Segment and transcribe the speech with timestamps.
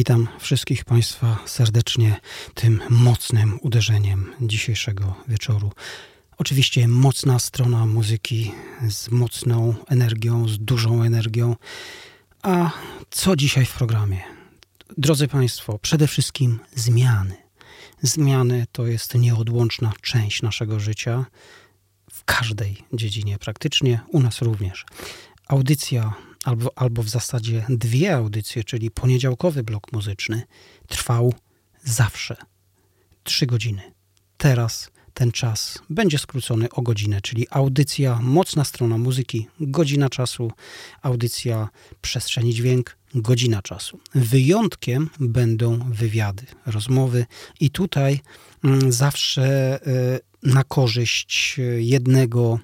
[0.00, 2.20] Witam wszystkich Państwa serdecznie
[2.54, 5.72] tym mocnym uderzeniem dzisiejszego wieczoru.
[6.38, 8.52] Oczywiście mocna strona muzyki
[8.88, 11.56] z mocną energią, z dużą energią.
[12.42, 12.70] A
[13.10, 14.20] co dzisiaj w programie?
[14.98, 17.36] Drodzy Państwo, przede wszystkim zmiany.
[18.02, 21.26] Zmiany to jest nieodłączna część naszego życia
[22.12, 24.84] w każdej dziedzinie, praktycznie u nas również.
[25.48, 26.14] Audycja
[26.44, 30.42] albo, albo w zasadzie dwie audycje, czyli poniedziałkowy blok muzyczny,
[30.88, 31.34] trwał
[31.84, 32.36] zawsze
[33.24, 33.82] trzy godziny.
[34.36, 40.52] Teraz ten czas będzie skrócony o godzinę, czyli audycja Mocna Strona Muzyki, godzina czasu,
[41.02, 41.68] audycja
[42.00, 44.00] Przestrzeni Dźwięk, godzina czasu.
[44.14, 47.26] Wyjątkiem będą wywiady, rozmowy
[47.60, 48.20] i tutaj
[48.64, 52.58] mm, zawsze y, na korzyść jednego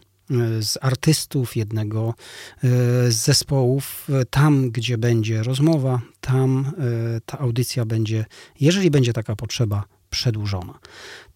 [0.61, 2.69] z artystów, jednego e,
[3.13, 4.09] z zespołów.
[4.31, 8.25] Tam, gdzie będzie rozmowa, tam e, ta audycja będzie,
[8.61, 10.79] jeżeli będzie taka potrzeba, przedłużona.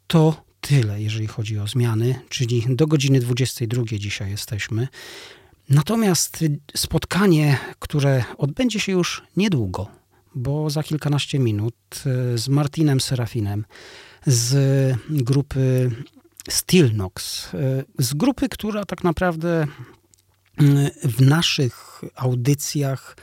[0.06, 4.88] To tyle, jeżeli chodzi o zmiany, czyli do godziny 22 dzisiaj jesteśmy.
[5.68, 6.44] Natomiast
[6.76, 9.88] spotkanie, które odbędzie się już niedługo,
[10.34, 11.74] bo za kilkanaście minut
[12.06, 13.64] e, z Martinem Serafinem
[14.26, 15.90] z grupy
[16.48, 19.66] Stillnox, e, z grupy, która tak naprawdę
[20.58, 23.16] mm, w naszych audycjach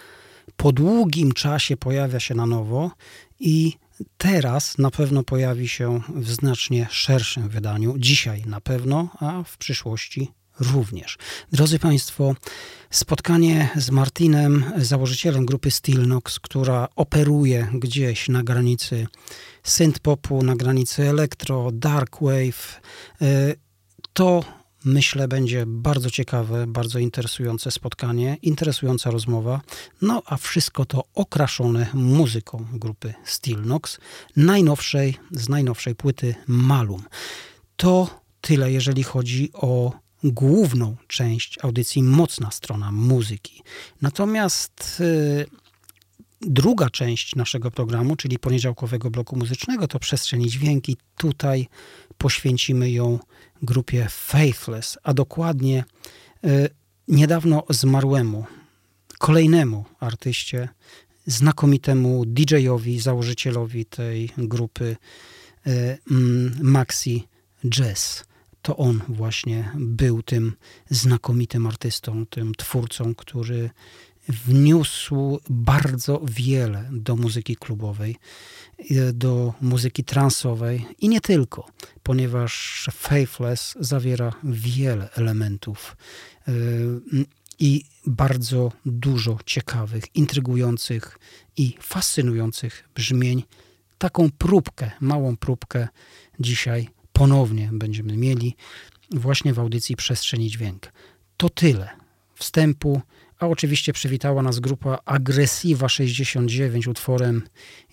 [0.57, 2.91] po długim czasie pojawia się na nowo
[3.39, 3.73] i
[4.17, 7.95] teraz na pewno pojawi się w znacznie szerszym wydaniu.
[7.97, 11.17] Dzisiaj na pewno, a w przyszłości również.
[11.51, 12.35] Drodzy Państwo,
[12.89, 19.07] spotkanie z Martinem, założycielem grupy Stillnox, która operuje gdzieś na granicy
[19.69, 22.81] synth-popu, na granicy elektro, dark wave,
[23.21, 23.55] y,
[24.13, 24.43] to
[24.85, 29.61] myślę będzie bardzo ciekawe, bardzo interesujące spotkanie, interesująca rozmowa.
[30.01, 33.97] No a wszystko to okraszone muzyką grupy Stillnox,
[34.35, 37.03] najnowszej, z najnowszej płyty Malum.
[37.75, 39.91] To tyle, jeżeli chodzi o
[40.23, 43.63] główną część audycji, mocna strona muzyki.
[44.01, 45.45] Natomiast y,
[46.41, 50.97] druga część naszego programu, czyli poniedziałkowego bloku muzycznego, to przestrzeń dźwięki.
[51.17, 51.67] Tutaj
[52.17, 53.19] poświęcimy ją
[53.61, 55.83] grupie Faithless, a dokładnie
[56.45, 56.69] y,
[57.07, 58.45] niedawno zmarłemu,
[59.17, 60.69] kolejnemu artyście,
[61.25, 64.97] znakomitemu DJ-owi, założycielowi tej grupy
[65.67, 65.97] y,
[66.61, 67.27] Maxi
[67.69, 68.27] Jazz
[68.67, 70.53] to on właśnie był tym
[70.89, 73.69] znakomitym artystą, tym twórcą, który
[74.29, 78.15] wniósł bardzo wiele do muzyki klubowej,
[79.13, 81.67] do muzyki transowej i nie tylko,
[82.03, 85.97] ponieważ Faithless zawiera wiele elementów
[86.47, 86.51] y,
[87.59, 91.19] i bardzo dużo ciekawych, intrygujących
[91.57, 93.43] i fascynujących brzmień.
[93.97, 95.87] Taką próbkę, małą próbkę
[96.39, 98.55] dzisiaj ponownie będziemy mieli
[99.11, 100.93] właśnie w audycji Przestrzeni Dźwięk.
[101.37, 101.89] To tyle
[102.35, 103.01] wstępu,
[103.39, 107.41] a oczywiście przywitała nas grupa Agresiva 69 utworem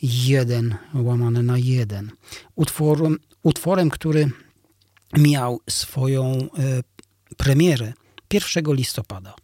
[0.02, 2.10] 1 łamane na 1.
[2.54, 4.30] Utworem, utworem który
[5.16, 6.48] miał swoją e,
[7.36, 7.92] premierę
[8.32, 9.34] 1 listopada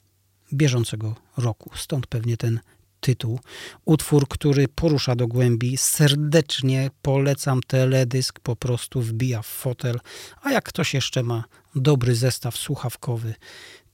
[0.52, 1.70] bieżącego roku.
[1.75, 2.61] Stąd pewnie ten
[3.00, 3.41] tytuł.
[3.85, 5.76] Utwór, który porusza do głębi.
[5.76, 10.00] Serdecznie polecam teledysk, po prostu wbija w fotel.
[10.43, 11.44] A jak ktoś jeszcze ma
[11.75, 13.35] dobry zestaw słuchawkowy,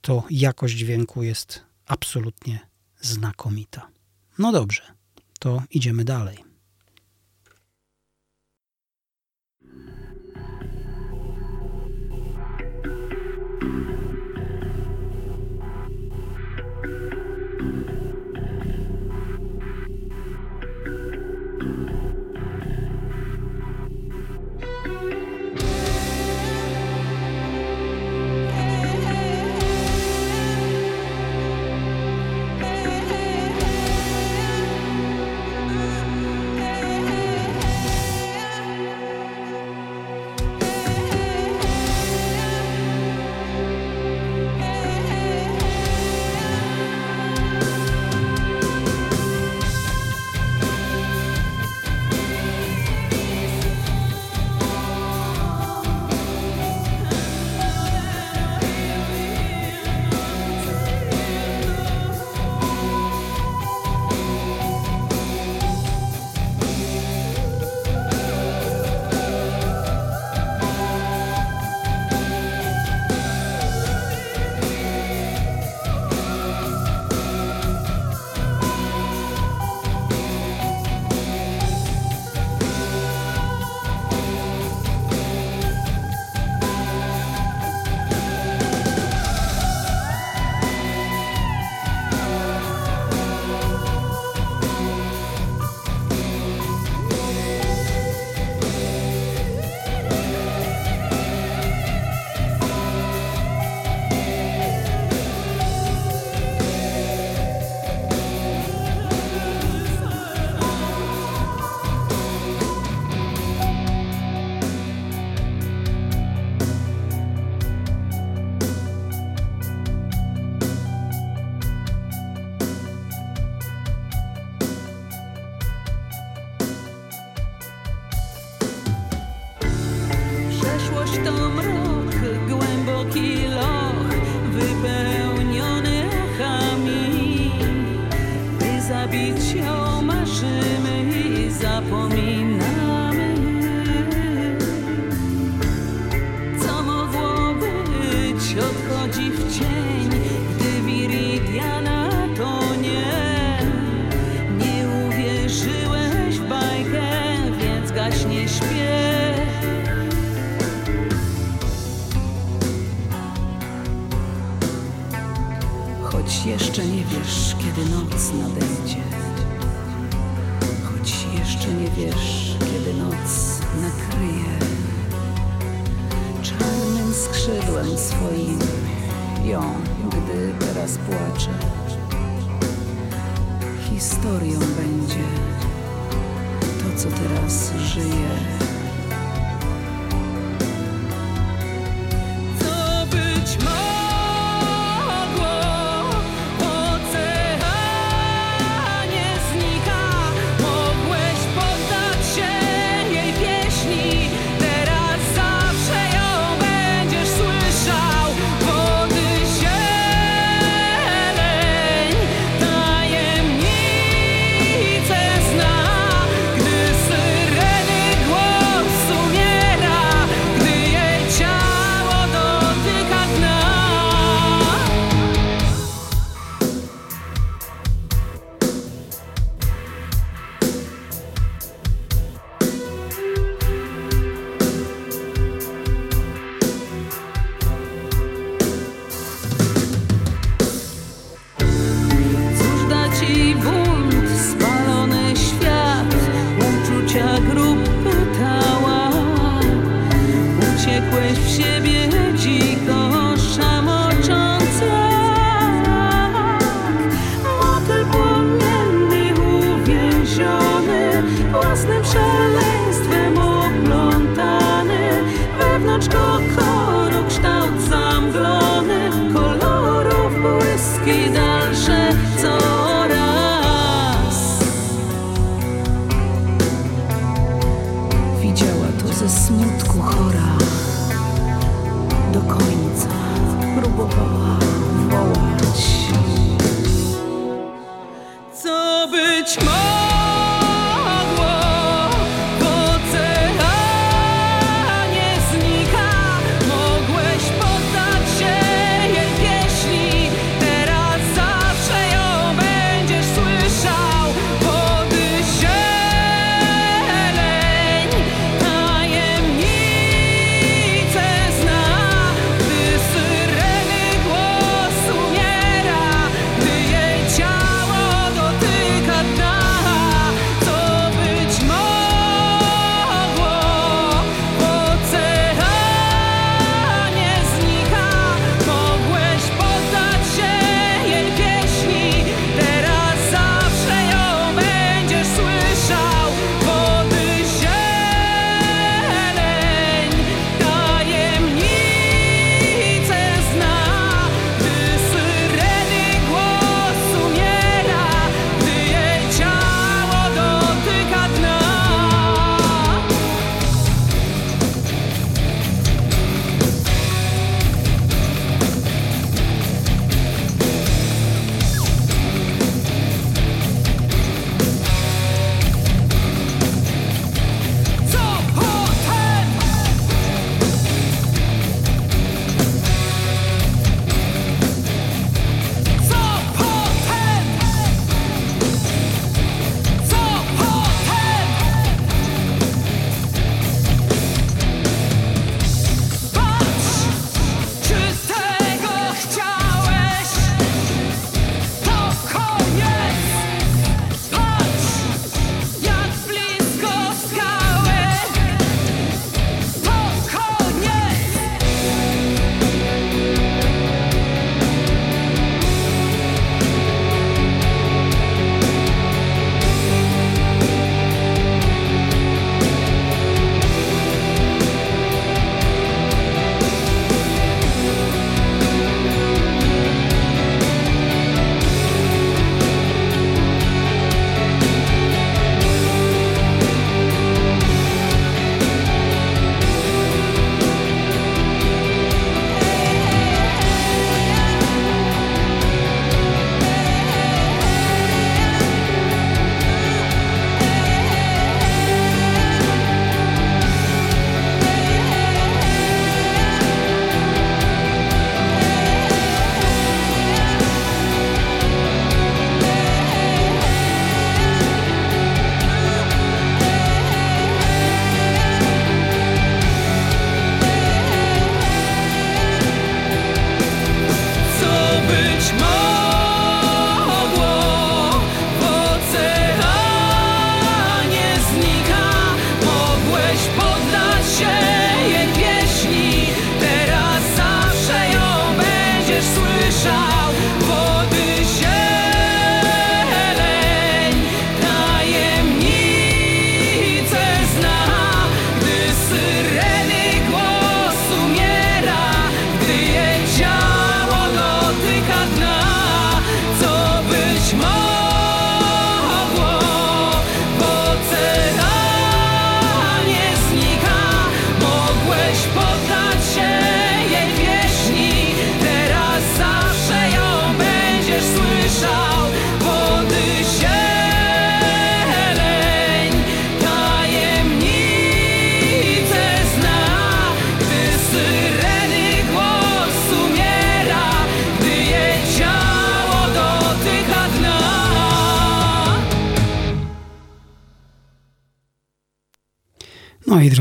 [0.01, 2.59] to jakość dźwięku jest absolutnie
[3.01, 3.89] znakomita.
[4.39, 4.81] No dobrze,
[5.39, 6.47] to idziemy dalej.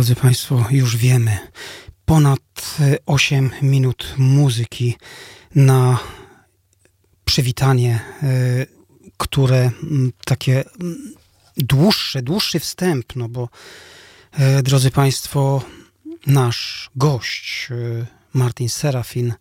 [0.07, 1.39] Drodzy Państwo, już wiemy,
[2.05, 4.97] ponad 8 minut muzyki
[5.55, 5.99] na
[7.25, 8.27] przywitanie, e,
[9.17, 9.71] które
[10.25, 10.65] takie
[11.57, 13.49] dłuższe, dłuższy wstęp, no bo
[14.33, 15.63] e, drodzy Państwo,
[16.27, 19.35] nasz gość e, Martin Serafin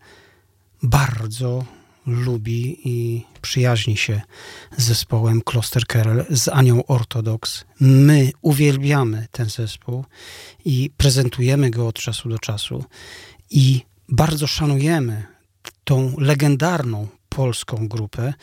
[0.82, 1.64] bardzo
[2.06, 4.20] lubi i przyjaźni się
[4.76, 7.64] z zespołem Kloster Kerel, z Anią Ortodoks.
[7.80, 10.04] My uwielbiamy ten zespół
[10.64, 12.84] i prezentujemy go od czasu do czasu
[13.50, 15.24] i bardzo szanujemy
[15.84, 18.34] tą legendarną polską grupę.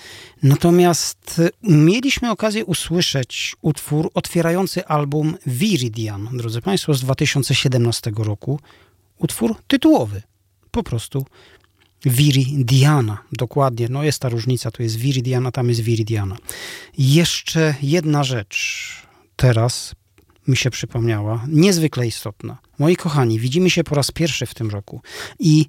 [0.44, 8.60] Natomiast mieliśmy okazję usłyszeć utwór otwierający album Viridian, drodzy Państwo, z 2017 roku.
[9.18, 10.22] Utwór tytułowy,
[10.72, 11.26] po prostu
[12.06, 13.88] Viridiana, dokładnie.
[13.90, 16.38] No jest ta różnica, tu jest Viridiana, tam jest Viridiana.
[16.98, 18.88] Jeszcze jedna rzecz
[19.36, 19.96] teraz
[20.48, 22.58] mi się przypomniała, niezwykle istotna.
[22.80, 25.02] Moi kochani, widzimy się po raz pierwszy w tym roku
[25.40, 25.66] i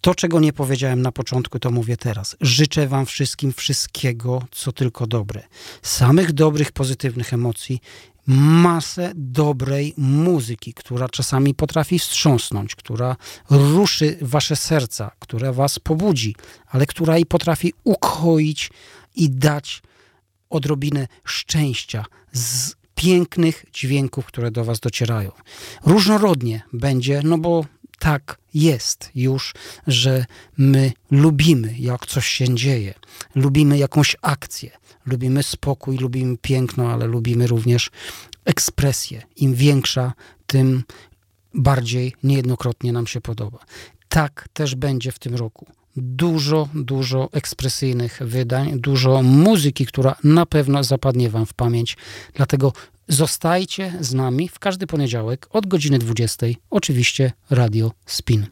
[0.00, 2.36] to, czego nie powiedziałem na początku, to mówię teraz.
[2.40, 5.42] Życzę Wam wszystkim wszystkiego, co tylko dobre.
[5.82, 7.80] Samych dobrych, pozytywnych emocji,
[8.26, 13.16] masę dobrej muzyki, która czasami potrafi wstrząsnąć, która
[13.50, 16.36] ruszy Wasze serca, która Was pobudzi,
[16.66, 18.70] ale która i potrafi ukoić
[19.14, 19.82] i dać
[20.50, 25.32] odrobinę szczęścia z pięknych dźwięków, które do Was docierają.
[25.84, 27.64] Różnorodnie będzie, no bo
[27.98, 29.54] tak jest już,
[29.86, 30.24] że
[30.58, 32.94] my lubimy, jak coś się dzieje,
[33.34, 34.70] lubimy jakąś akcję,
[35.06, 37.90] lubimy spokój, lubimy piękno, ale lubimy również
[38.44, 39.22] ekspresję.
[39.36, 40.12] Im większa,
[40.46, 40.82] tym
[41.54, 43.58] bardziej niejednokrotnie nam się podoba.
[44.08, 45.66] Tak też będzie w tym roku.
[45.96, 51.96] Dużo, dużo ekspresyjnych wydań, dużo muzyki, która na pewno zapadnie Wam w pamięć.
[52.34, 52.72] Dlatego
[53.08, 56.46] Zostajcie z nami w każdy poniedziałek od godziny 20.
[56.70, 58.46] Oczywiście Radio Spin.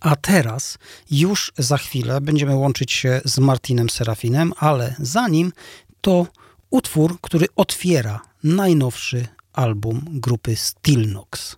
[0.00, 0.78] A teraz
[1.10, 5.52] już za chwilę będziemy łączyć się z Martinem Serafinem, ale zanim
[6.00, 6.26] to
[6.70, 11.56] utwór, który otwiera najnowszy album grupy Stillnox.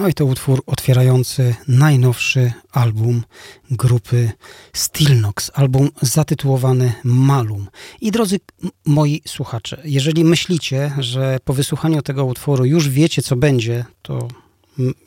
[0.00, 3.24] No i to utwór otwierający najnowszy album
[3.70, 4.30] grupy
[4.72, 7.68] Stillnox, album zatytułowany Malum.
[8.00, 8.40] I drodzy
[8.84, 14.28] moi słuchacze, jeżeli myślicie, że po wysłuchaniu tego utworu już wiecie, co będzie, to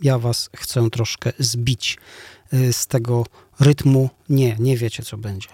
[0.02, 1.98] ja was chcę troszkę zbić
[2.54, 3.26] y, z tego
[3.60, 4.10] rytmu.
[4.30, 5.50] Nie, nie wiecie, co będzie.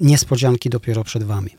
[0.00, 1.50] Niespodzianki dopiero przed wami.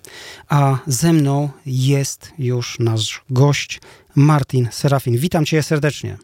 [0.50, 3.82] A ze mną jest już nasz gość,
[4.16, 5.18] Martin Serafin.
[5.18, 6.18] Witam cię serdecznie.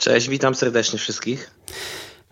[0.00, 1.50] Cześć, witam serdecznie wszystkich.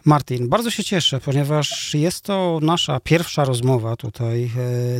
[0.05, 4.51] Martin, bardzo się cieszę, ponieważ jest to nasza pierwsza rozmowa tutaj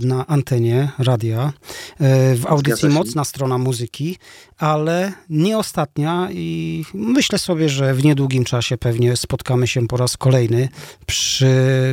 [0.03, 1.53] e, na antenie radia
[2.01, 4.19] e, w audycji Mocna Strona Muzyki,
[4.59, 10.17] ale nie ostatnia i myślę sobie, że w niedługim czasie pewnie spotkamy się po raz
[10.17, 10.69] kolejny
[11.07, 11.51] przy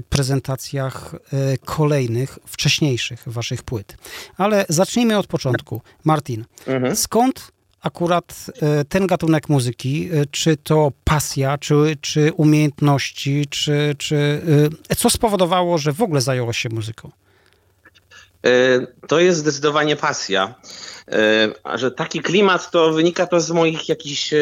[0.10, 3.98] prezentacjach e, kolejnych, wcześniejszych waszych płyt.
[4.38, 5.82] Ale zacznijmy od początku.
[6.04, 6.96] Martin, mhm.
[6.96, 7.55] skąd
[7.86, 14.42] akurat e, ten gatunek muzyki, e, czy to pasja, czy, czy umiejętności, czy, czy
[14.90, 17.12] e, co spowodowało, że w ogóle zająłeś się muzyką?
[19.08, 20.56] To jest zdecydowanie pasja.
[21.64, 24.34] A że taki klimat to wynika to z moich jakichś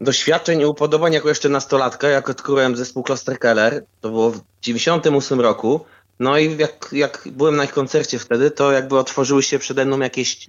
[0.00, 3.84] doświadczeń i upodobań jako jeszcze nastolatka, jak odkryłem zespół Kloster Keller.
[4.00, 5.84] To było w 98 roku.
[6.20, 9.98] No i jak, jak byłem na ich koncercie wtedy, to jakby otworzyły się przede mną
[9.98, 10.46] jakieś,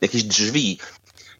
[0.00, 0.78] jakieś drzwi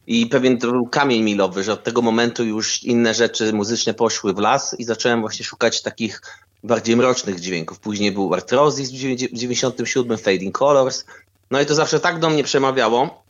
[0.07, 4.33] i pewien to był kamień milowy, że od tego momentu już inne rzeczy muzyczne poszły
[4.35, 6.23] w las i zacząłem właśnie szukać takich
[6.65, 7.79] bardziej mrocznych dźwięków.
[7.79, 8.95] Później był Arthrosis w
[9.33, 11.05] 97, Fading Colors.
[11.51, 13.23] No i to zawsze tak do mnie przemawiało,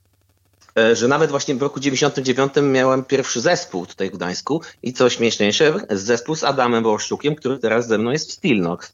[0.78, 5.10] e, że nawet właśnie w roku 99 miałem pierwszy zespół tutaj w Gdańsku i co
[5.10, 8.92] śmieszniejsze, zespół z Adamem Wołszczukiem, który teraz ze mną jest w Stilnox.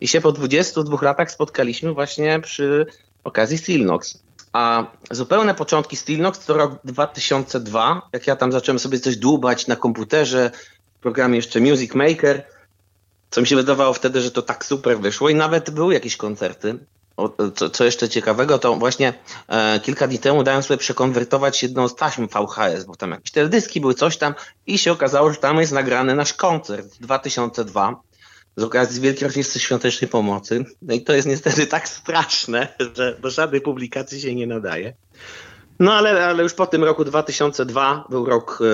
[0.00, 2.86] I się po 22 latach spotkaliśmy właśnie przy
[3.24, 4.18] okazji Stilnox.
[4.52, 9.76] A zupełne początki Stilnox to rok 2002, jak ja tam zacząłem sobie coś dłubać na
[9.76, 10.50] komputerze,
[10.98, 12.44] w programie jeszcze Music Maker,
[13.30, 16.78] co mi się wydawało wtedy, że to tak super wyszło i nawet były jakieś koncerty.
[17.54, 19.14] Co, co, jeszcze ciekawego, to właśnie
[19.48, 23.80] e, kilka dni temu dałem sobie przekonwertować jedną z taśm VHS, bo tam jakieś teledyski
[23.80, 24.34] były, coś tam
[24.66, 28.00] i się okazało, że tam jest nagrany nasz koncert 2002
[28.56, 30.64] z okazji Wielkiej Orkiestry Świątecznej Pomocy.
[30.82, 34.94] No i to jest niestety tak straszne, że do żadnej publikacji się nie nadaje.
[35.78, 38.66] No ale, ale już po tym roku 2002 był rok e,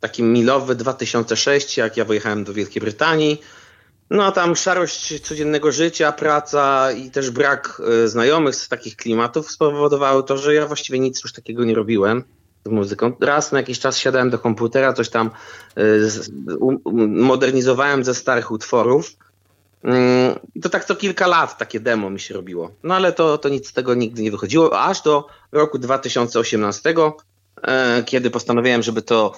[0.00, 3.40] taki milowy, 2006, jak ja wyjechałem do Wielkiej Brytanii.
[4.10, 9.50] No a tam szarość codziennego życia, praca i też brak e, znajomych z takich klimatów
[9.50, 12.24] spowodowały to, że ja właściwie nic już takiego nie robiłem
[12.72, 13.12] muzyką.
[13.20, 15.30] Raz na jakiś czas siadałem do komputera, coś tam
[15.78, 16.08] y,
[17.08, 19.16] modernizowałem ze starych utworów.
[19.84, 22.70] Mm, I to tak co kilka lat takie demo mi się robiło.
[22.82, 26.94] No ale to, to nic z tego nigdy nie wychodziło, aż do roku 2018,
[27.62, 29.32] e, kiedy postanowiłem, żeby to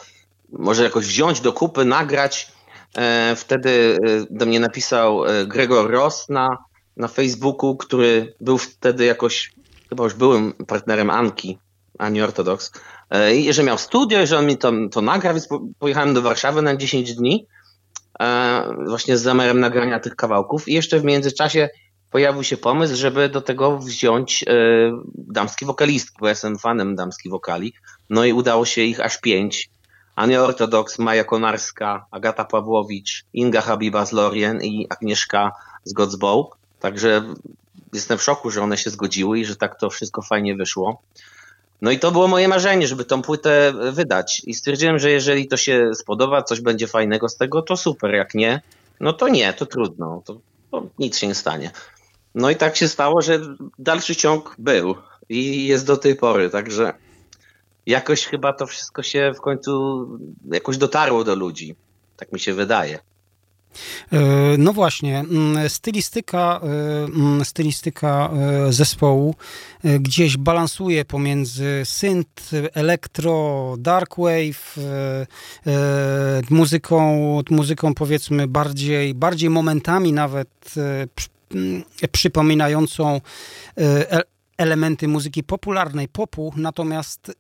[0.53, 2.53] może jakoś wziąć do kupy, nagrać.
[2.97, 6.59] E, wtedy e, do mnie napisał Gregor Ross na,
[6.97, 9.53] na Facebooku, który był wtedy jakoś,
[9.89, 11.59] chyba już byłym partnerem Anki,
[11.99, 12.73] Ani Ortodoks.
[13.11, 16.63] E, i że miał studio, że on mi to, to nagra, więc pojechałem do Warszawy
[16.63, 17.47] na 10 dni
[18.21, 21.69] e, właśnie z zamiarem nagrania tych kawałków i jeszcze w międzyczasie
[22.11, 24.47] pojawił się pomysł, żeby do tego wziąć e,
[25.15, 27.73] damski wokalistki, bo jestem fanem damskich wokali.
[28.11, 29.71] No i udało się ich aż pięć.
[30.17, 35.53] Ania Ortodoks, Maja Konarska, Agata Pawłowicz, Inga Habiba z Lorien i Agnieszka
[35.85, 36.47] z Godzbow.
[36.81, 37.23] Także
[37.93, 41.03] jestem w szoku, że one się zgodziły i że tak to wszystko fajnie wyszło.
[41.83, 44.43] No i to było moje marzenie, żeby tą płytę wydać.
[44.45, 48.15] I stwierdziłem, że jeżeli to się spodoba, coś będzie fajnego z tego, to super.
[48.15, 48.63] Jak nie,
[49.01, 50.23] no to nie, to trudno.
[50.25, 50.41] To,
[50.71, 51.71] to nic się nie stanie.
[52.35, 53.41] No i tak się stało, że
[53.79, 54.95] dalszy ciąg był
[55.29, 56.93] i jest do tej pory, także
[57.87, 60.07] jakoś chyba to wszystko się w końcu
[60.51, 61.77] jakoś dotarło do ludzi.
[62.17, 62.99] Tak mi się wydaje.
[64.13, 64.19] E,
[64.59, 68.31] no właśnie, mm, stylistyka, e, mm, stylistyka
[68.69, 69.35] e, zespołu
[70.01, 74.77] gdzieś balansuje pomiędzy synth, elektro, darkwave,
[76.51, 77.19] muzyką,
[77.51, 80.75] muzyką powiedzmy bardziej, bardziej momentami nawet
[81.55, 83.21] mm, przypominającą
[84.61, 87.33] elementy muzyki popularnej, popu, natomiast y,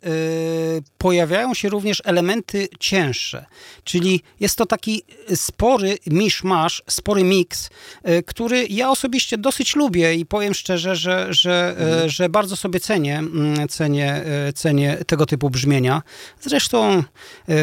[0.98, 3.46] pojawiają się również elementy cięższe,
[3.84, 5.02] czyli jest to taki
[5.34, 7.70] spory misz-masz, spory miks,
[8.08, 12.10] y, który ja osobiście dosyć lubię i powiem szczerze, że, że, y, mhm.
[12.10, 16.02] że bardzo sobie cenię, mm, cenię, cenię tego typu brzmienia.
[16.40, 17.02] Zresztą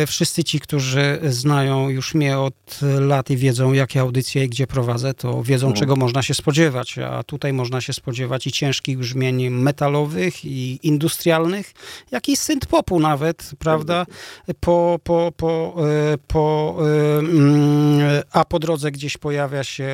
[0.08, 5.14] wszyscy ci, którzy znają już mnie od lat i wiedzą, jakie audycje i gdzie prowadzę,
[5.14, 5.80] to wiedzą, mhm.
[5.80, 11.74] czego można się spodziewać, a tutaj można się spodziewać i ciężkich brzmień metalowych i industrialnych,
[12.12, 14.06] jak i synth-popu nawet, prawda?
[14.60, 15.76] Po, po, po,
[16.14, 19.90] e, po, e, mm, a po drodze gdzieś pojawia się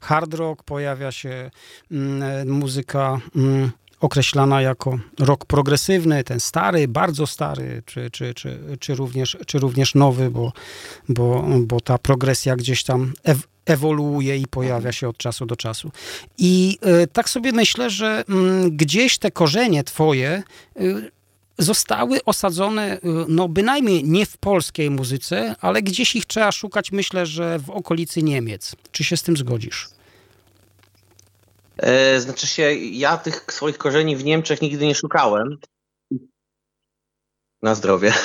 [0.00, 1.50] hard rock, pojawia się
[1.90, 8.94] mm, muzyka mm, określana jako rok progresywny, ten stary, bardzo stary, czy, czy, czy, czy,
[8.94, 10.52] również, czy również nowy, bo,
[11.08, 13.12] bo, bo ta progresja gdzieś tam
[13.66, 15.90] ewoluuje i pojawia się od czasu do czasu.
[16.38, 18.24] I y, tak sobie myślę, że
[18.66, 20.42] y, gdzieś te korzenie twoje
[20.80, 21.10] y,
[21.58, 27.58] zostały osadzone, no bynajmniej nie w polskiej muzyce, ale gdzieś ich trzeba szukać, myślę, że
[27.58, 28.76] w okolicy Niemiec.
[28.92, 29.88] Czy się z tym zgodzisz?
[31.80, 35.58] E, znaczy się, ja tych swoich korzeni w Niemczech nigdy nie szukałem.
[37.62, 38.12] Na zdrowie.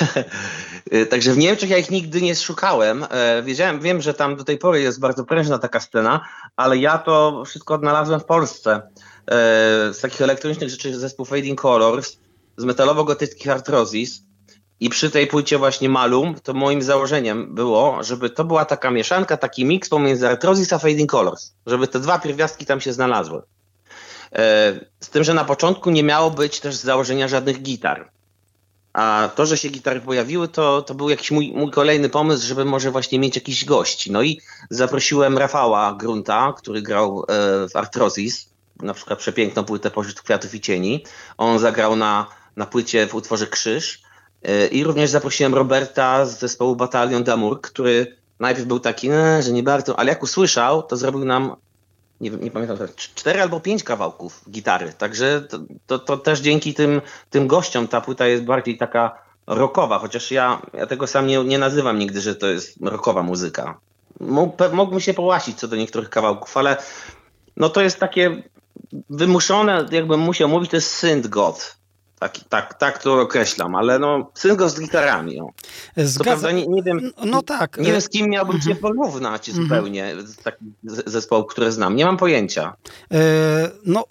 [0.90, 3.06] E, także w Niemczech ja ich nigdy nie szukałem.
[3.10, 6.98] E, wiedziałem, wiem, że tam do tej pory jest bardzo prężna taka scena, ale ja
[6.98, 8.82] to wszystko odnalazłem w Polsce.
[9.92, 12.16] Z takich elektronicznych rzeczy zespół Fading Colors,
[12.56, 14.22] z metalowo-gotyckich Arthrosis,
[14.80, 19.36] i przy tej płycie właśnie Malum, to moim założeniem było, żeby to była taka mieszanka,
[19.36, 23.42] taki miks pomiędzy Arthrosis a Fading Colors, żeby te dwa pierwiastki tam się znalazły.
[25.00, 28.10] Z tym, że na początku nie miało być też z założenia żadnych gitar.
[28.92, 32.64] A to, że się gitary pojawiły, to, to był jakiś mój, mój kolejny pomysł, żeby
[32.64, 34.12] może właśnie mieć jakiś gości.
[34.12, 37.24] No i zaprosiłem Rafała Grunta, który grał
[37.72, 38.48] w Arthrosis,
[38.82, 41.04] na przykład przepiękną płytę Pożyt Kwiatów i Cieni.
[41.38, 44.05] On zagrał na, na płycie w utworze Krzyż.
[44.70, 49.62] I również zaprosiłem Roberta z zespołu Batalion Damur, który najpierw był taki, e, że nie
[49.62, 51.56] bardzo, ale jak usłyszał, to zrobił nam,
[52.20, 54.92] nie, nie pamiętam, cztery albo pięć kawałków gitary.
[54.98, 59.98] Także to, to, to, też dzięki tym, tym gościom ta płyta jest bardziej taka rockowa,
[59.98, 63.78] chociaż ja, ja tego sam nie, nie nazywam nigdy, że to jest rockowa muzyka.
[64.72, 66.76] Mógłbym się połasić co do niektórych kawałków, ale
[67.56, 68.42] no to jest takie
[69.10, 71.76] wymuszone, jakbym musiał mówić, to jest synth god.
[72.26, 75.36] Tak, tak, tak to określam, ale no, syn z gitarami.
[75.38, 75.50] No.
[75.96, 76.24] Zgadza...
[76.24, 77.78] prawda, nie, nie, wiem, no tak.
[77.78, 78.74] nie wiem, z kim miałbym mhm.
[78.74, 79.68] się porównać mhm.
[79.68, 80.68] zupełnie z takich
[81.06, 81.96] zespołów, które znam.
[81.96, 82.76] Nie mam pojęcia.
[83.12, 83.18] E,
[83.84, 84.04] no,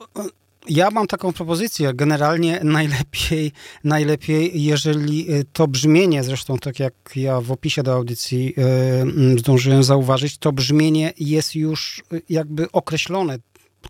[0.70, 1.94] ja mam taką propozycję.
[1.94, 3.52] Generalnie najlepiej,
[3.84, 9.84] najlepiej, jeżeli e, to brzmienie, zresztą tak jak ja w opisie do audycji e, zdążyłem
[9.84, 13.38] zauważyć, to brzmienie jest już e, jakby określone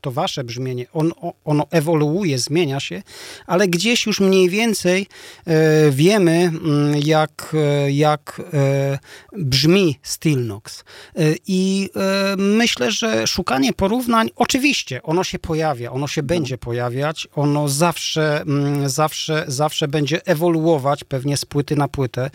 [0.01, 1.11] to wasze brzmienie, on,
[1.45, 3.01] ono ewoluuje, zmienia się,
[3.45, 5.07] ale gdzieś już mniej więcej
[5.45, 7.55] e, wiemy, mm, jak,
[7.85, 8.99] e, jak e,
[9.33, 10.83] brzmi Stilnox.
[11.15, 17.27] E, I e, myślę, że szukanie porównań, oczywiście, ono się pojawia, ono się będzie pojawiać,
[17.35, 22.29] ono zawsze, mm, zawsze, zawsze będzie ewoluować pewnie z płyty na płytę,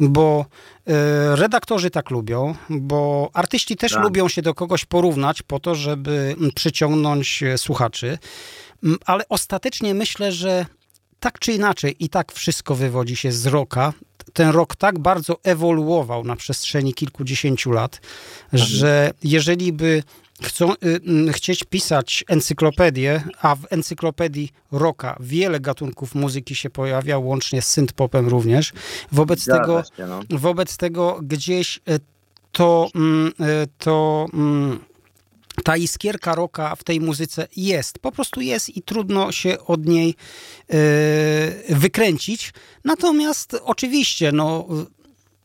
[0.00, 0.46] bo
[1.34, 4.02] redaktorzy tak lubią, bo artyści też tak.
[4.02, 8.18] lubią się do kogoś porównać po to, żeby przyciągnąć e, słuchaczy,
[9.06, 10.66] ale ostatecznie myślę, że
[11.20, 13.92] tak czy inaczej i tak wszystko wywodzi się z roka.
[14.32, 18.00] Ten rok tak bardzo ewoluował na przestrzeni kilkudziesięciu lat,
[18.52, 18.70] mhm.
[18.70, 20.02] że jeżeli by
[20.42, 20.72] chcą
[21.28, 27.66] y, chcieć pisać encyklopedię, a w encyklopedii Roka wiele gatunków muzyki się pojawia, łącznie z
[27.66, 28.72] synthpopem również.
[29.12, 30.20] Wobec tego, się, no.
[30.30, 32.00] wobec tego gdzieś y,
[32.52, 32.88] to,
[33.40, 34.26] y, to
[35.64, 37.98] ta iskierka roka w tej muzyce jest.
[37.98, 40.14] Po prostu jest i trudno się od niej
[41.68, 42.52] wykręcić.
[42.84, 44.68] Natomiast oczywiście, no,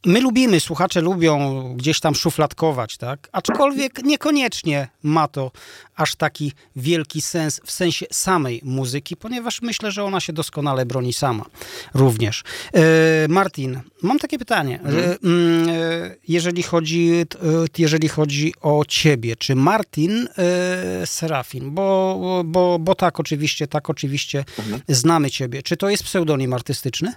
[0.06, 3.30] My lubimy, słuchacze lubią gdzieś tam szufladkować, tak?
[3.32, 5.52] Aczkolwiek niekoniecznie ma to
[5.96, 11.14] aż taki wielki sens w sensie samej muzyki, ponieważ myślę, że ona się doskonale broni
[11.14, 11.46] sama
[11.94, 12.44] również.
[12.74, 12.82] E,
[13.28, 14.80] Martin, mam takie pytanie.
[14.80, 15.70] E, mhm.
[15.70, 22.96] E, jeżeli, chodzi, e, jeżeli chodzi o ciebie, czy Martin e, Serafin, bo, bo, bo
[22.96, 24.82] tak oczywiście, tak oczywiście mhm.
[24.88, 25.64] znamy ciebie.
[25.64, 27.14] Czy to jest pseudonim artystyczny?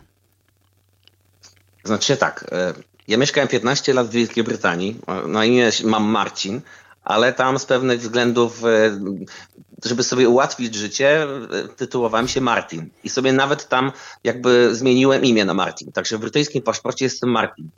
[1.85, 2.75] Znaczy tak, e,
[3.09, 6.61] ja mieszkałem 15 lat w Wielkiej Brytanii, na imię mam Marcin,
[7.05, 9.01] ale tam z pewnych względów, e,
[9.85, 12.88] żeby sobie ułatwić życie, e, tytułowałem się Martin.
[13.05, 13.92] I sobie nawet tam
[14.25, 15.92] jakby zmieniłem imię na Martin.
[15.92, 17.68] Także w brytyjskim paszporcie jestem Martin.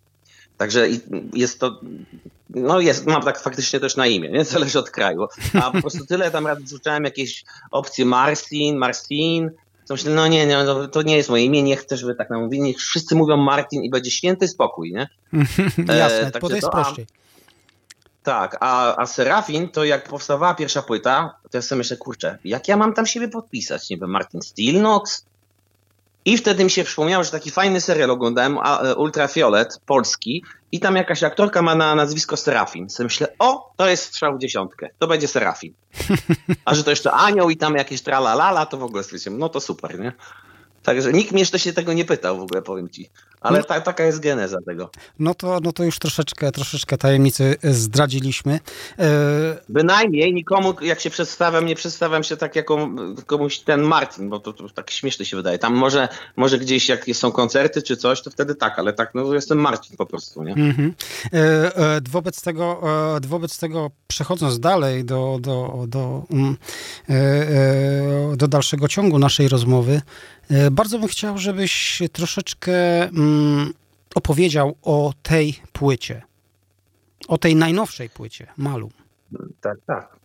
[0.57, 0.89] Także
[1.35, 1.81] jest to,
[2.51, 4.45] no jest, mam tak faktycznie też na imię, nie?
[4.55, 5.27] Zależy od kraju.
[5.55, 9.51] A po prostu tyle tam razy słyszałem jakieś opcje Marcin, Marcin,
[9.87, 12.31] to myślę, no nie, nie, no, to nie jest moje imię, nie chcę, żeby tak
[12.31, 12.63] nam mówili.
[12.63, 15.09] Niech wszyscy mówią Martin i będzie święty spokój, nie?
[15.99, 17.07] Jasne, e, to jest prościej.
[18.23, 22.69] Tak, a, a Serafin, to jak powstawała pierwsza płyta, to ja sobie myślę, kurczę, jak
[22.69, 23.91] ja mam tam siebie podpisać?
[23.91, 25.25] Nie wiem, Martin Stilnox?
[26.27, 30.97] I wtedy mi się przypomniało, że taki fajny serial oglądałem, e, Ultrafiolet, polski, i tam
[30.97, 32.91] jakaś aktorka ma na nazwisko Serafin.
[32.91, 35.73] Sobie myślę, o, to jest strzał w dziesiątkę, to będzie Serafin.
[36.65, 39.61] A że to jeszcze anioł i tam jakieś tralalala, to w ogóle stwierdziłem, no to
[39.61, 40.13] super, nie?
[40.83, 43.11] Także nikt mnie jeszcze się tego nie pytał w ogóle, powiem ci.
[43.41, 44.91] Ale no, ta, taka jest geneza tego.
[45.19, 48.61] No to, no to już troszeczkę, troszeczkę tajemnicy zdradziliśmy.
[48.99, 49.09] E...
[49.69, 52.89] Bynajmniej nikomu, jak się przedstawiam, nie przedstawiam się tak jako
[53.27, 55.59] komuś ten Martin, bo to, to tak śmieszne się wydaje.
[55.59, 59.35] Tam może, może gdzieś jak są koncerty czy coś, to wtedy tak, ale tak, no
[59.35, 60.55] jestem Martin po prostu, nie?
[60.55, 60.91] Mm-hmm.
[61.33, 62.83] E, e, wobec, tego,
[63.21, 66.23] wobec tego przechodząc dalej do, do, do,
[67.09, 70.01] e, do dalszego ciągu naszej rozmowy,
[70.71, 73.73] bardzo bym chciał, żebyś troszeczkę mm,
[74.15, 76.23] opowiedział o tej płycie.
[77.29, 78.91] O tej najnowszej płycie, Malu.
[79.61, 80.17] Tak, tak.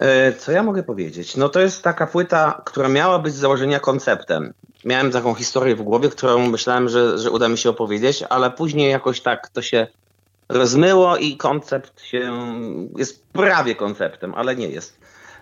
[0.00, 1.36] E, co ja mogę powiedzieć?
[1.36, 4.52] No to jest taka płyta, która miała być z założenia konceptem.
[4.84, 8.90] Miałem taką historię w głowie, którą myślałem, że, że uda mi się opowiedzieć, ale później
[8.90, 9.86] jakoś tak to się
[10.48, 12.32] rozmyło i koncept się
[12.96, 14.98] jest prawie konceptem, ale nie jest.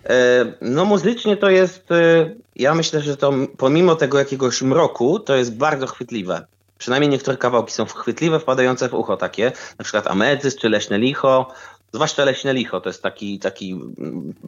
[0.09, 5.37] E, no muzycznie to jest, e, ja myślę, że to pomimo tego jakiegoś mroku, to
[5.37, 6.47] jest bardzo chwytliwe.
[6.79, 11.53] Przynajmniej niektóre kawałki są chwytliwe, wpadające w ucho takie, na przykład Ametyz czy Leśne Licho,
[11.93, 13.81] zwłaszcza Leśne Licho to jest taki, taki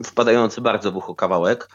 [0.04, 1.68] wpadający bardzo w ucho kawałek.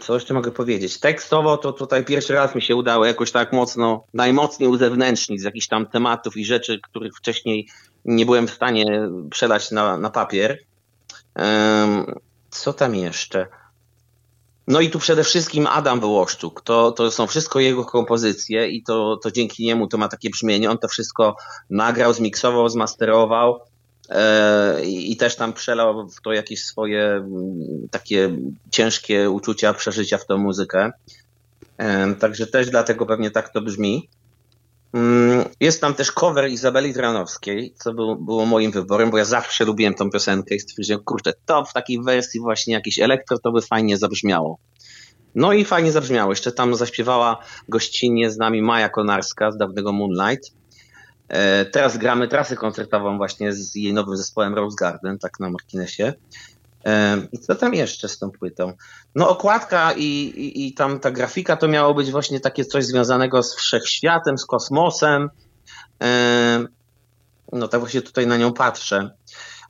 [0.00, 1.00] Co jeszcze mogę powiedzieć?
[1.00, 5.66] Tekstowo to tutaj pierwszy raz mi się udało jakoś tak mocno, najmocniej uzewnętrznić z jakichś
[5.66, 7.68] tam tematów i rzeczy, których wcześniej
[8.04, 10.58] nie byłem w stanie przelać na, na papier.
[12.50, 13.46] Co tam jeszcze?
[14.68, 16.60] No i tu przede wszystkim Adam Wołoszczuk.
[16.60, 20.70] To, to są wszystko jego kompozycje i to, to dzięki niemu to ma takie brzmienie.
[20.70, 21.36] On to wszystko
[21.70, 23.60] nagrał, zmiksował, zmasterował
[24.08, 28.36] e, i też tam przelał w to jakieś swoje mm, takie
[28.70, 30.92] ciężkie uczucia, przeżycia w tą muzykę.
[31.78, 34.08] E, także też dlatego pewnie tak to brzmi.
[34.92, 39.64] Mm, jest tam też cover Izabeli Dranowskiej, co był, było moim wyborem, bo ja zawsze
[39.64, 43.62] lubiłem tą piosenkę i stwierdziłem, kurczę, to w takiej wersji właśnie jakiś elektro, to by
[43.62, 44.58] fajnie zabrzmiało.
[45.34, 46.32] No i fajnie zabrzmiało.
[46.32, 50.52] Jeszcze tam zaśpiewała gościnnie z nami Maja Konarska z dawnego Moonlight.
[51.28, 56.12] E, teraz gramy trasę koncertową właśnie z jej nowym zespołem Rose Garden, tak na marginesie.
[57.32, 58.72] I co tam jeszcze z tą płytą?
[59.14, 63.42] No okładka i, i, i tam ta grafika to miało być właśnie takie coś związanego
[63.42, 65.30] z wszechświatem, z kosmosem.
[67.52, 69.10] No tak właśnie tutaj na nią patrzę.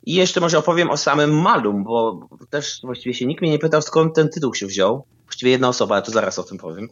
[0.05, 3.81] I jeszcze może opowiem o samym Malum, bo też właściwie się nikt mnie nie pytał,
[3.81, 5.05] skąd ten tytuł się wziął.
[5.23, 6.89] Właściwie jedna osoba, ale to zaraz o tym powiem.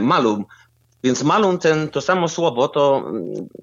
[0.00, 0.44] Malum.
[1.04, 3.04] Więc Malum, ten, to samo słowo, to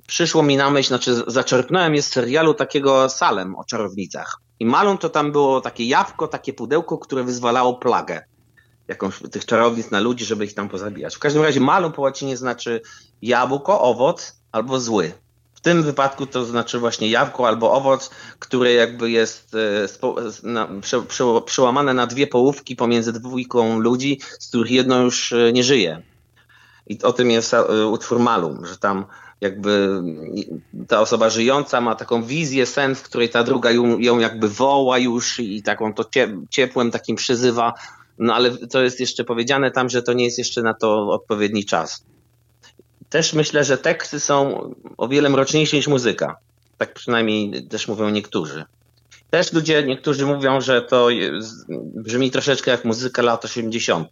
[0.08, 4.42] przyszło mi na myśl, znaczy zaczerpnąłem je z serialu takiego Salem o czarownicach.
[4.60, 8.24] I malą to tam było takie jawko, takie pudełko, które wyzwalało plagę
[8.88, 11.16] jakąś tych czarownic na ludzi, żeby ich tam pozabijać.
[11.16, 12.82] W każdym razie malum po łacinie znaczy
[13.22, 15.12] jabłko, owoc albo zły.
[15.54, 22.08] W tym wypadku to znaczy właśnie jabłko albo owoc, które jakby jest e, przełamane na
[22.08, 26.02] dwie połówki pomiędzy dwójką ludzi, z których jedno już e, nie żyje.
[26.88, 29.06] I o tym jest e, utwór Malum, że tam
[29.42, 30.02] jakby
[30.88, 34.98] ta osoba żyjąca ma taką wizję, sen, w której ta druga ją, ją jakby woła
[34.98, 36.06] już i taką to
[36.50, 37.74] ciepłem takim przyzywa.
[38.18, 41.66] No ale to jest jeszcze powiedziane tam, że to nie jest jeszcze na to odpowiedni
[41.66, 42.04] czas.
[43.10, 46.38] Też myślę, że teksty są o wiele mroczniejsze niż muzyka.
[46.78, 48.66] Tak przynajmniej też mówią niektórzy.
[49.30, 51.08] Też ludzie, niektórzy mówią, że to
[51.96, 54.08] brzmi troszeczkę jak muzyka lat 80.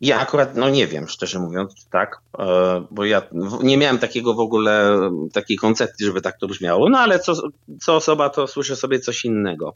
[0.00, 3.22] Ja akurat, no nie wiem, szczerze mówiąc, tak, e, bo ja
[3.62, 5.00] nie miałem takiego w ogóle,
[5.32, 7.32] takiej koncepcji, żeby tak to brzmiało, no ale co,
[7.80, 9.74] co osoba, to słyszę sobie coś innego.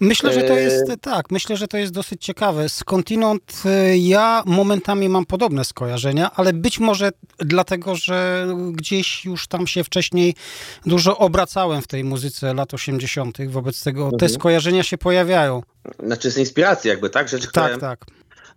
[0.00, 2.68] Myślę, że to e, jest, tak, myślę, że to jest dosyć ciekawe.
[2.68, 9.66] Skądinąd e, ja momentami mam podobne skojarzenia, ale być może dlatego, że gdzieś już tam
[9.66, 10.34] się wcześniej
[10.86, 14.18] dużo obracałem w tej muzyce lat 80., wobec tego mhm.
[14.18, 15.62] te skojarzenia się pojawiają.
[16.02, 17.28] Znaczy z inspiracji jakby, tak?
[17.28, 17.78] Rzecz, tak, które...
[17.78, 18.06] tak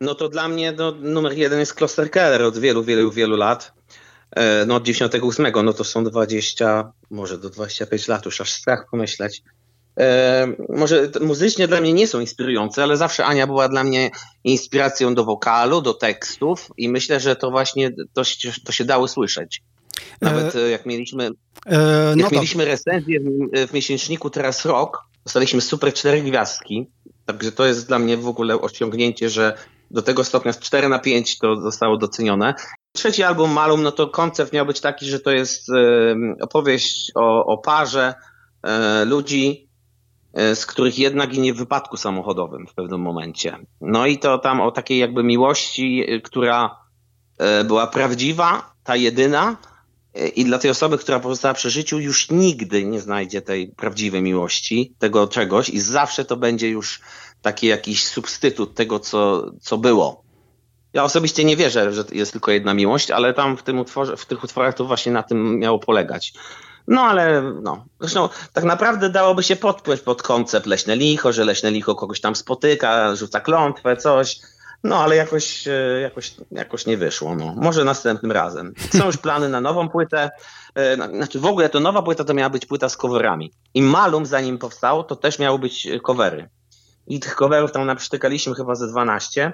[0.02, 3.74] no to dla mnie no, numer jeden jest Kloster Keller od wielu, wielu, wielu lat.
[4.32, 8.88] E, no od 98, no to są 20, może do 25 lat, już aż strach
[8.92, 9.44] pomyśleć.
[10.00, 14.12] E, może muzycznie dla mnie nie są inspirujące, ale zawsze Ania była dla mnie
[14.44, 18.22] inspiracją do wokalu, do tekstów i myślę, że to właśnie to,
[18.66, 19.62] to się dało słyszeć.
[20.22, 21.30] Nawet e, jak mieliśmy,
[21.66, 26.88] e, no jak mieliśmy recenzję w, w miesięczniku Teraz Rok, dostaliśmy super cztery gwiazdki,
[27.26, 29.58] także to jest dla mnie w ogóle osiągnięcie, że
[29.92, 32.54] do tego stopnia z 4 na 5 to zostało docenione.
[32.92, 35.68] Trzeci album Malum, no to koncept miał być taki, że to jest
[36.42, 38.14] opowieść o, o parze
[38.64, 39.70] e, ludzi,
[40.34, 43.58] e, z których jedna ginie w wypadku samochodowym w pewnym momencie.
[43.82, 46.82] No i to tam o takiej jakby miłości, e, która
[47.66, 49.58] była prawdziwa, ta jedyna,
[50.36, 54.96] i dla tej osoby, która pozostała przy życiu, już nigdy nie znajdzie tej prawdziwej miłości,
[55.00, 57.02] tego czegoś, i zawsze to będzie już
[57.42, 60.24] taki jakiś substytut tego, co, co było.
[60.94, 64.26] Ja osobiście nie wierzę, że jest tylko jedna miłość, ale tam w, tym utworze, w
[64.26, 66.34] tych utworach to właśnie na tym miało polegać.
[66.88, 71.72] No ale no, zresztą tak naprawdę dałoby się podpłyć pod koncept leśne licho, że leśne
[71.72, 74.40] licho kogoś tam spotyka, rzuca klątwę, coś.
[74.84, 77.36] No ale jakoś, e, jakoś, jakoś nie wyszło.
[77.36, 77.54] No.
[77.58, 78.74] Może następnym razem.
[78.98, 80.30] Są już plany na nową płytę.
[80.76, 83.52] E, znaczy w ogóle to nowa płyta to miała być płyta z coverami.
[83.74, 86.50] I Malum zanim powstało, to też miały być covery
[87.08, 89.54] i tych coverów tam naprztykaliśmy chyba ze 12,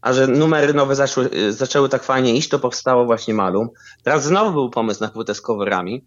[0.00, 0.94] a że numery nowe
[1.32, 3.68] y, zaczęły tak fajnie iść, to powstało właśnie Malum.
[4.02, 6.04] Teraz znowu był pomysł na płytę z coverami,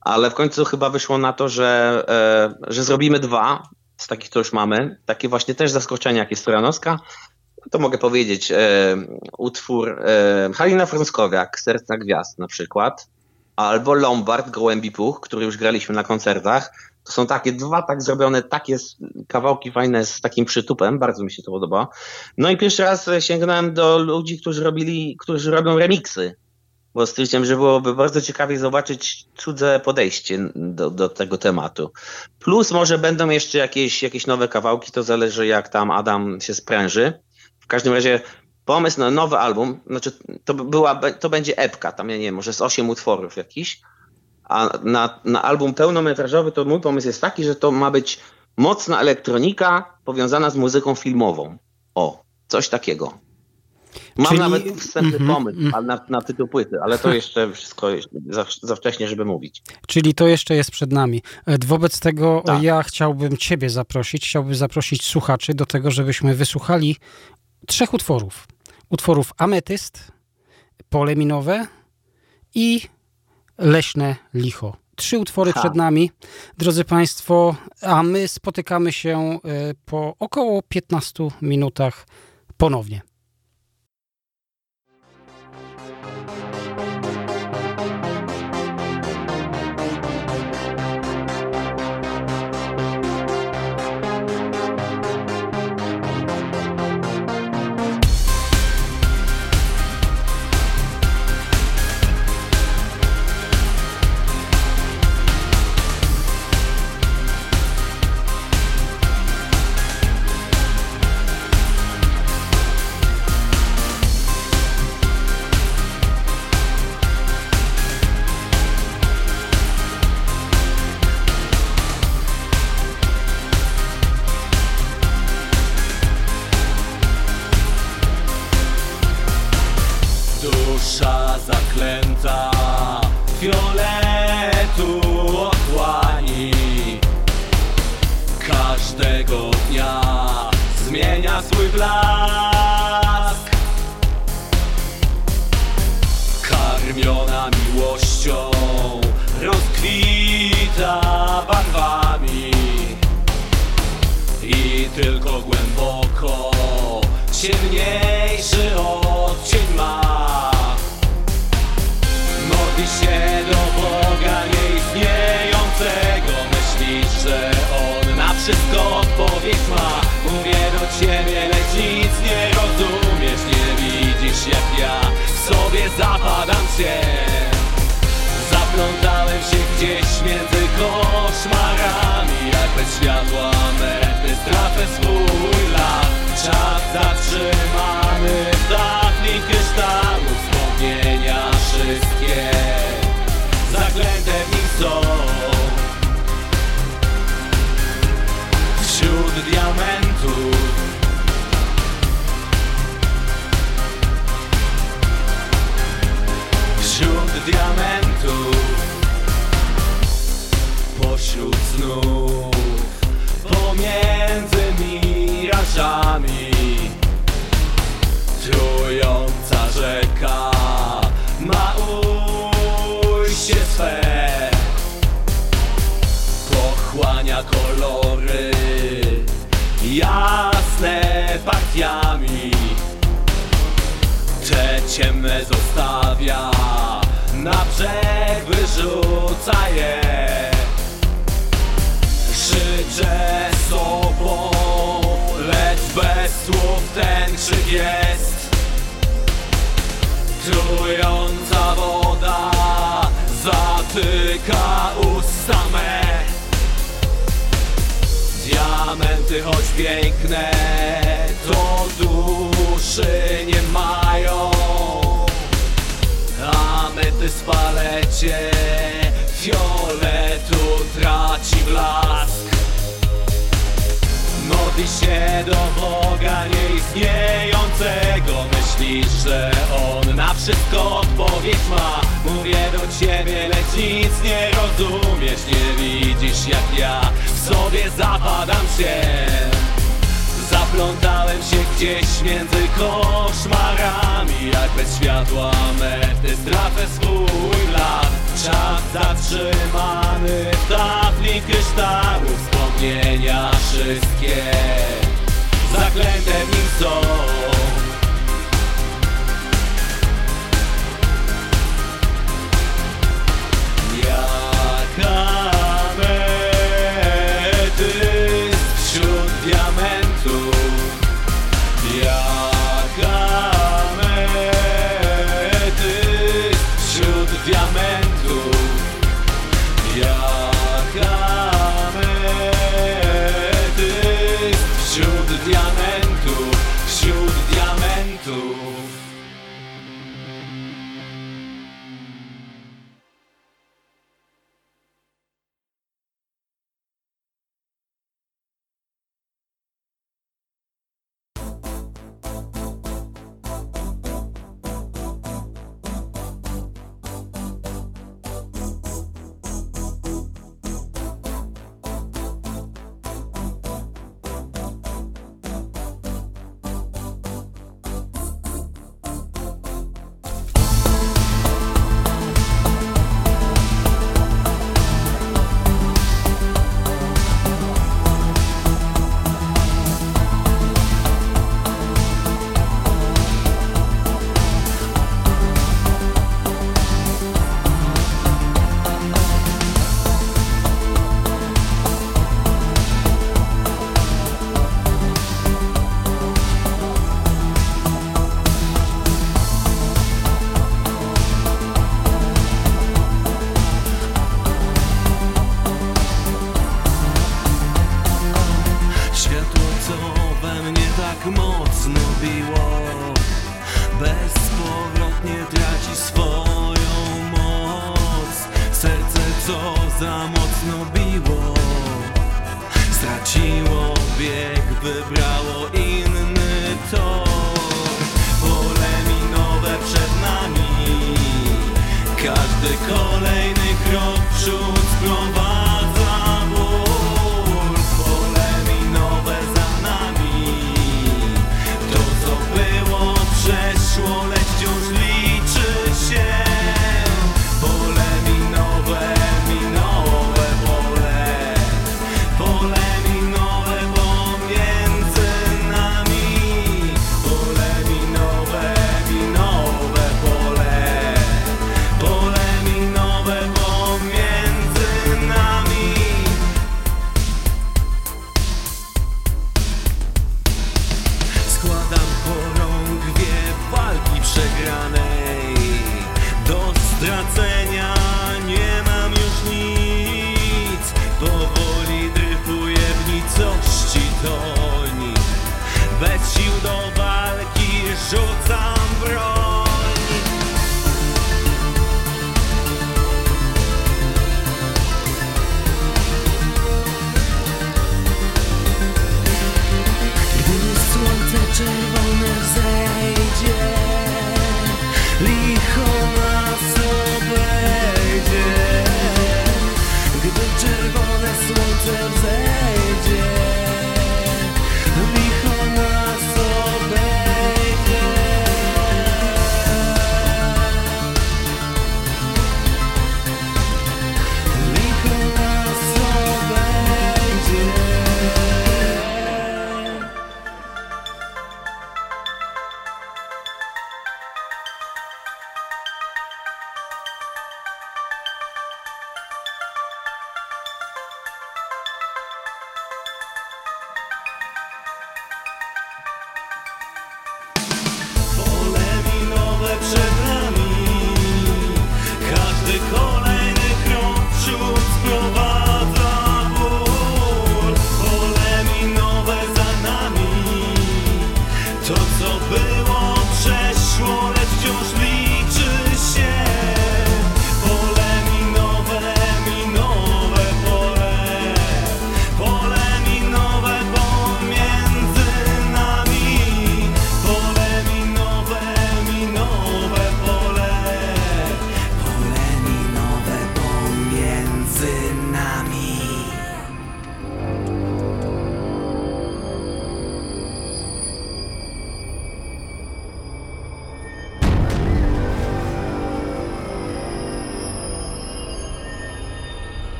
[0.00, 3.62] ale w końcu chyba wyszło na to, że, e, że zrobimy dwa
[3.96, 4.98] z takich, co już mamy.
[5.06, 6.98] Takie właśnie też zaskoczenia, jak jest Stojanowska.
[7.70, 8.56] To mogę powiedzieć, e,
[9.38, 13.08] utwór e, Halina Frąckowiak, Serca Gwiazd na przykład,
[13.56, 16.72] albo Lombard, Gołębi Puch, który już graliśmy na koncertach.
[17.08, 18.76] To są takie dwa tak zrobione, takie
[19.28, 21.88] kawałki fajne z takim przytupem, bardzo mi się to podoba.
[22.36, 26.36] No i pierwszy raz sięgnąłem do ludzi, którzy robili, którzy robią remiksy,
[26.94, 31.92] bo stwierdziłem, że byłoby bardzo ciekawie zobaczyć cudze podejście do, do tego tematu.
[32.38, 37.12] Plus może będą jeszcze jakieś, jakieś nowe kawałki, to zależy jak tam Adam się spręży.
[37.66, 38.20] każdym razie
[38.64, 40.12] pomysł na nowy album, znaczy
[40.44, 43.80] to, była, to będzie epka, tam ja nie wiem, może z 8 utworów jakiś,
[44.48, 48.20] a na, na album pełnometrażowy to mój pomysł jest taki, że to ma być
[48.56, 51.58] mocna elektronika powiązana z muzyką filmową.
[51.94, 53.18] O, coś takiego.
[54.16, 54.38] Mam Czyli...
[54.38, 55.86] nawet wstępny mm -hmm, pomysł mm.
[55.86, 57.88] na, na tytuł płyty, ale to jeszcze wszystko
[58.26, 59.62] za, za, wcześnie, żeby mówić.
[59.86, 61.22] Czyli to jeszcze jest przed nami.
[61.46, 62.62] E, wobec tego tak.
[62.62, 66.96] ja chciałbym Ciebie zaprosić, chciałbym zaprosić słuchaczy do tego, żebyśmy wysłuchali
[67.66, 68.46] trzech utworów.
[68.88, 70.12] Utworów Ametyst,
[70.88, 71.66] Pole Minowe
[72.54, 72.80] i
[73.58, 74.76] Leśne Licho.
[74.96, 75.60] Trzy utwory ha.
[75.60, 76.10] przed nami,
[76.58, 79.38] drodzy Państwo, a my spotykamy się e,
[79.84, 82.06] po około 15 minutach
[82.56, 83.07] ponownie.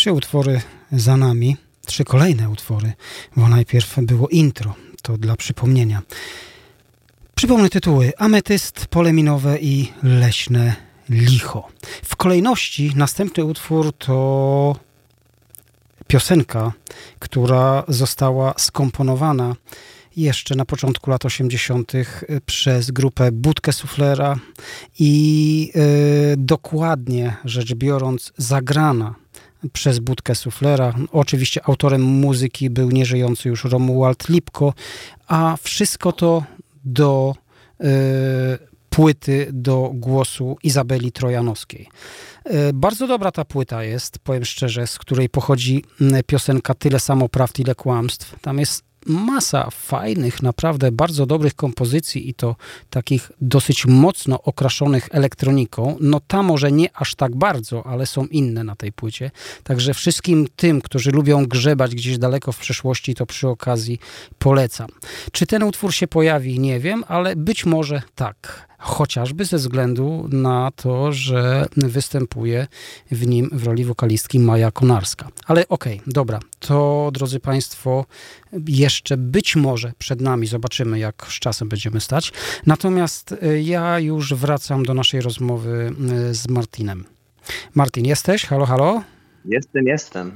[0.00, 0.60] Trzy utwory
[0.92, 2.92] za nami, trzy kolejne utwory,
[3.36, 6.02] bo najpierw było intro, to dla przypomnienia.
[7.34, 10.74] Przypomnę tytuły: Ametyst, Pole minowe i Leśne
[11.10, 11.68] licho.
[12.04, 14.76] W kolejności następny utwór to
[16.06, 16.72] piosenka,
[17.18, 19.56] która została skomponowana
[20.16, 21.92] jeszcze na początku lat 80.
[22.46, 24.36] przez grupę Budkę Suflera
[24.98, 29.14] i yy, dokładnie rzecz biorąc zagrana
[29.72, 30.94] przez Budkę Suflera.
[31.12, 34.74] Oczywiście autorem muzyki był nieżyjący już Romuald Lipko,
[35.26, 36.44] a wszystko to
[36.84, 37.34] do
[37.80, 37.88] yy,
[38.90, 41.88] płyty do głosu Izabeli Trojanowskiej.
[42.74, 45.84] Bardzo dobra ta płyta jest, powiem szczerze, z której pochodzi
[46.26, 48.40] piosenka Tyle samo prawd, ile kłamstw.
[48.40, 52.56] Tam jest masa fajnych, naprawdę bardzo dobrych kompozycji i to
[52.90, 55.96] takich dosyć mocno okraszonych elektroniką.
[56.00, 59.30] No ta może nie aż tak bardzo, ale są inne na tej płycie.
[59.64, 63.98] Także wszystkim tym, którzy lubią grzebać gdzieś daleko w przeszłości, to przy okazji
[64.38, 64.88] polecam.
[65.32, 70.70] Czy ten utwór się pojawi, nie wiem, ale być może tak chociażby ze względu na
[70.76, 72.66] to, że występuje
[73.10, 75.28] w nim w roli wokalistki Maja Konarska.
[75.46, 78.04] Ale okej, okay, dobra, to drodzy Państwo,
[78.68, 82.32] jeszcze być może przed nami zobaczymy, jak z czasem będziemy stać.
[82.66, 85.92] Natomiast e, ja już wracam do naszej rozmowy
[86.30, 87.04] e, z Martinem.
[87.74, 88.46] Martin, jesteś?
[88.46, 89.02] Halo, halo?
[89.44, 90.32] Jestem, jestem.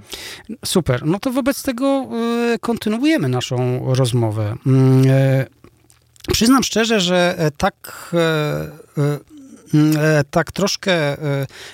[0.65, 1.07] Super.
[1.07, 2.09] No to wobec tego
[2.55, 4.57] e, kontynuujemy naszą rozmowę.
[4.67, 5.05] Mm,
[6.33, 8.19] Przyznam szczerze, że e, tak e,
[9.03, 9.19] e,
[10.31, 11.17] tak troszkę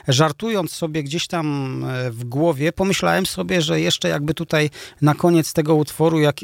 [0.09, 4.71] żartując sobie gdzieś tam w głowie, pomyślałem sobie, że jeszcze jakby tutaj
[5.03, 6.37] na koniec tego utworu, jak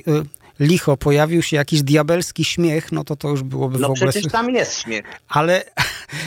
[0.61, 4.07] licho pojawił się jakiś diabelski śmiech, no to to już byłoby no w ogóle...
[4.07, 5.05] No przecież tam jest śmiech.
[5.29, 5.65] Ale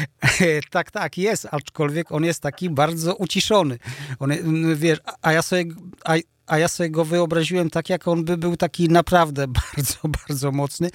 [0.72, 3.80] tak, tak, jest, aczkolwiek on jest taki bardzo uciszony.
[4.20, 4.32] On,
[4.76, 5.66] wiesz, a ja sobie...
[6.06, 6.16] A,
[6.50, 10.90] a ja sobie go wyobraziłem tak, jak on by był taki naprawdę bardzo, bardzo mocny.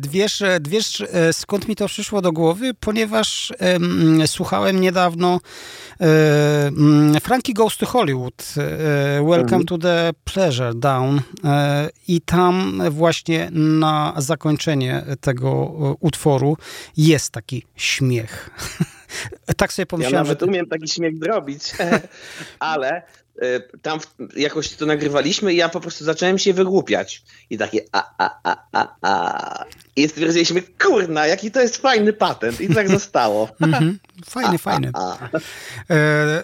[0.00, 2.74] Wiesz, wiesz skąd mi to przyszło do głowy?
[2.80, 5.40] Ponieważ um, słuchałem niedawno
[6.00, 8.54] um, Frankie Goes to Hollywood,
[9.16, 9.64] Welcome mhm.
[9.64, 11.20] to the Pleasure Down
[12.08, 15.50] i tam właśnie na zakończenie tego
[16.00, 16.56] utworu
[16.96, 18.50] jest taki śmiech.
[19.56, 20.46] tak sobie pomyślałem, ja nawet że...
[20.46, 21.62] umiem taki śmiech zrobić,
[22.58, 23.02] ale E,
[23.82, 23.98] tam
[24.36, 27.22] jakoś to nagrywaliśmy i ja po prostu zacząłem się wygłupiać.
[27.50, 29.64] I takie a, a, a, a, a.
[29.96, 32.60] I stwierdziliśmy, kurna, jaki to jest fajny patent.
[32.60, 33.48] I tak zostało.
[33.60, 33.98] Mhm.
[34.24, 34.90] Fajny, fajny.
[35.90, 36.42] E,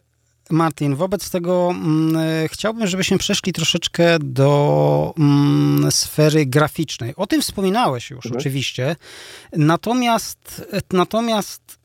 [0.50, 7.14] Martin, wobec tego mm, e, chciałbym, żebyśmy przeszli troszeczkę do mm, sfery graficznej.
[7.16, 8.38] O tym wspominałeś już mhm.
[8.38, 8.96] oczywiście.
[9.52, 11.78] Natomiast, natomiast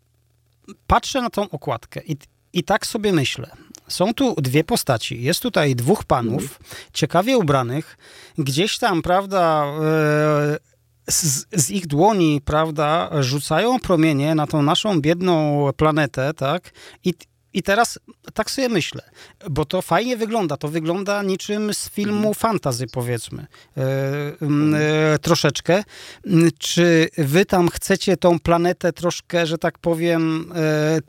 [0.87, 2.17] patrzę na tą okładkę i,
[2.53, 3.51] i tak sobie myślę.
[3.87, 5.21] Są tu dwie postaci.
[5.21, 6.59] Jest tutaj dwóch panów, mhm.
[6.93, 7.97] ciekawie ubranych.
[8.37, 10.57] Gdzieś tam, prawda, e,
[11.07, 16.71] z, z, ich dłoni, prawda, rzucają promienie na tą naszą biedną planetę, tak?
[17.03, 17.13] I,
[17.53, 17.99] i teraz
[18.33, 19.01] tak sobie myślę,
[19.49, 20.57] bo to fajnie wygląda.
[20.57, 22.33] To wygląda niczym z filmu mhm.
[22.33, 23.47] fantazy, powiedzmy.
[23.77, 23.81] E,
[25.13, 25.83] e, troszeczkę.
[26.59, 30.99] Czy wy tam chcecie tą planetę troszkę, że tak powiem, e,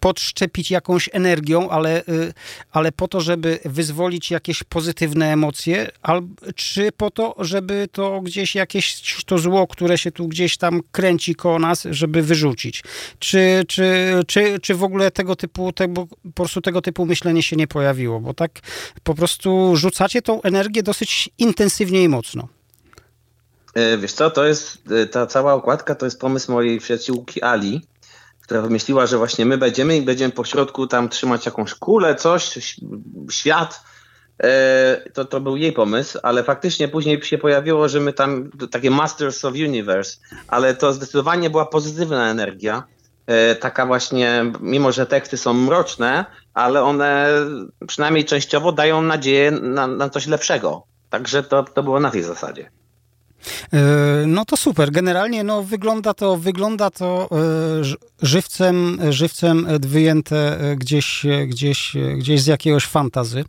[0.00, 2.32] podszczepić jakąś energią, ale, y,
[2.72, 5.90] ale po to, żeby wyzwolić jakieś pozytywne emocje,
[6.54, 11.34] czy po to, żeby to gdzieś jakieś to zło, które się tu gdzieś tam kręci
[11.34, 12.82] koło nas, żeby wyrzucić.
[13.18, 17.56] Czy, czy, czy, czy w ogóle tego typu, tego, po prostu tego typu myślenie się
[17.56, 18.50] nie pojawiło, bo tak
[19.02, 22.48] po prostu rzucacie tą energię dosyć intensywnie i mocno.
[23.76, 27.82] E, wiesz co, to jest, e, ta cała okładka to jest pomysł mojej przyjaciółki Ali,
[28.46, 32.76] która wymyśliła, że właśnie my będziemy i będziemy po środku tam trzymać jakąś kulę, coś,
[33.30, 33.80] świat.
[34.42, 38.90] E, to, to był jej pomysł, ale faktycznie później się pojawiło, że my tam takie
[38.90, 40.16] Masters of Universe,
[40.48, 42.82] ale to zdecydowanie była pozytywna energia.
[43.26, 46.24] E, taka właśnie, mimo że teksty są mroczne,
[46.54, 47.28] ale one
[47.86, 50.82] przynajmniej częściowo dają nadzieję na, na coś lepszego.
[51.10, 52.70] Także to, to było na tej zasadzie.
[53.72, 53.78] E,
[54.26, 54.90] no to super.
[54.90, 62.86] Generalnie no, wygląda to, wygląda to e, żywcem, żywcem wyjęte gdzieś, gdzieś, gdzieś z jakiegoś
[62.86, 63.44] fantazy.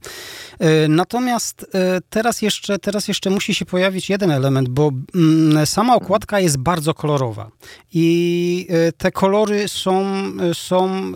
[0.59, 1.65] E, natomiast
[2.09, 6.93] teraz jeszcze, teraz jeszcze musi się pojawić jeden element, bo mm, sama okładka jest bardzo
[6.93, 7.51] kolorowa
[7.93, 8.67] i
[8.97, 10.05] te kolory są,
[10.53, 11.11] są,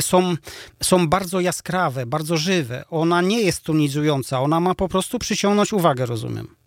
[0.00, 0.34] są,
[0.82, 2.84] są bardzo jaskrawe, bardzo żywe.
[2.90, 6.61] Ona nie jest tonizująca, ona ma po prostu przyciągnąć uwagę, rozumiem.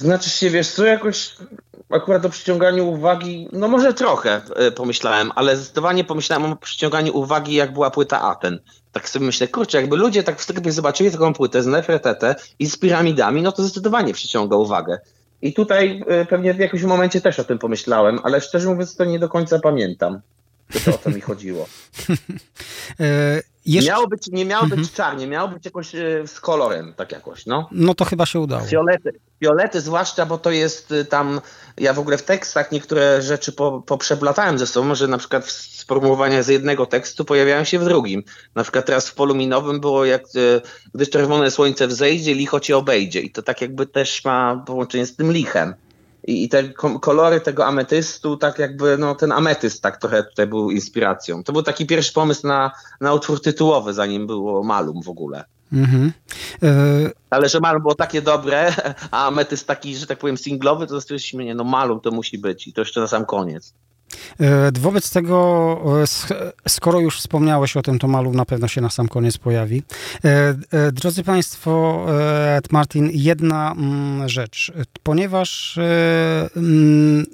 [0.00, 1.36] Znaczy się, wiesz co, jakoś
[1.90, 7.54] akurat o przyciąganiu uwagi, no może trochę e, pomyślałem, ale zdecydowanie pomyślałem o przyciąganiu uwagi,
[7.54, 8.58] jak była płyta Aten.
[8.92, 12.66] Tak sobie myślę, kurczę, jakby ludzie tak w sklepie zobaczyli taką płytę z Nefertete i
[12.66, 14.98] z piramidami, no to zdecydowanie przyciąga uwagę.
[15.42, 19.04] I tutaj e, pewnie w jakimś momencie też o tym pomyślałem, ale szczerze mówiąc to
[19.04, 20.20] nie do końca pamiętam,
[20.84, 21.66] to o co mi chodziło.
[23.66, 23.90] Jeszcze...
[23.90, 27.68] Miało być, nie miało być czarnie, miało być jakoś e, z kolorem, tak jakoś, no.
[27.72, 28.62] No to chyba się udało.
[28.62, 31.40] Fiolety, fiolety zwłaszcza, bo to jest y, tam,
[31.78, 36.42] ja w ogóle w tekstach niektóre rzeczy po, poprzeplatałem ze sobą, że na przykład sformułowania
[36.42, 38.22] z jednego tekstu pojawiają się w drugim.
[38.54, 40.60] Na przykład teraz w polu minowym było jak, y,
[40.94, 45.16] gdy czerwone słońce wzejdzie, licho cię obejdzie i to tak jakby też ma połączenie z
[45.16, 45.74] tym lichem.
[46.26, 46.68] I, i te
[47.00, 51.44] kolory tego ametystu, tak jakby, no ten ametyst tak trochę tutaj był inspiracją.
[51.44, 55.44] To był taki pierwszy pomysł na, na utwór tytułowy, zanim było Malum w ogóle.
[55.72, 56.12] Mhm.
[56.62, 57.10] E...
[57.30, 58.74] Ale że Malum było takie dobre,
[59.10, 62.68] a ametyst taki, że tak powiem, singlowy, to stwierdziliśmy, nie, no Malum to musi być
[62.68, 63.74] i to jeszcze na sam koniec.
[64.40, 68.90] E, wobec tego, e, skoro już wspomniałeś o tym, to Malu na pewno się na
[68.90, 69.82] sam koniec pojawi.
[70.24, 72.06] E, drodzy Państwo,
[72.70, 74.72] Martin, jedna mm, rzecz.
[75.02, 75.78] Ponieważ
[76.56, 77.26] mm,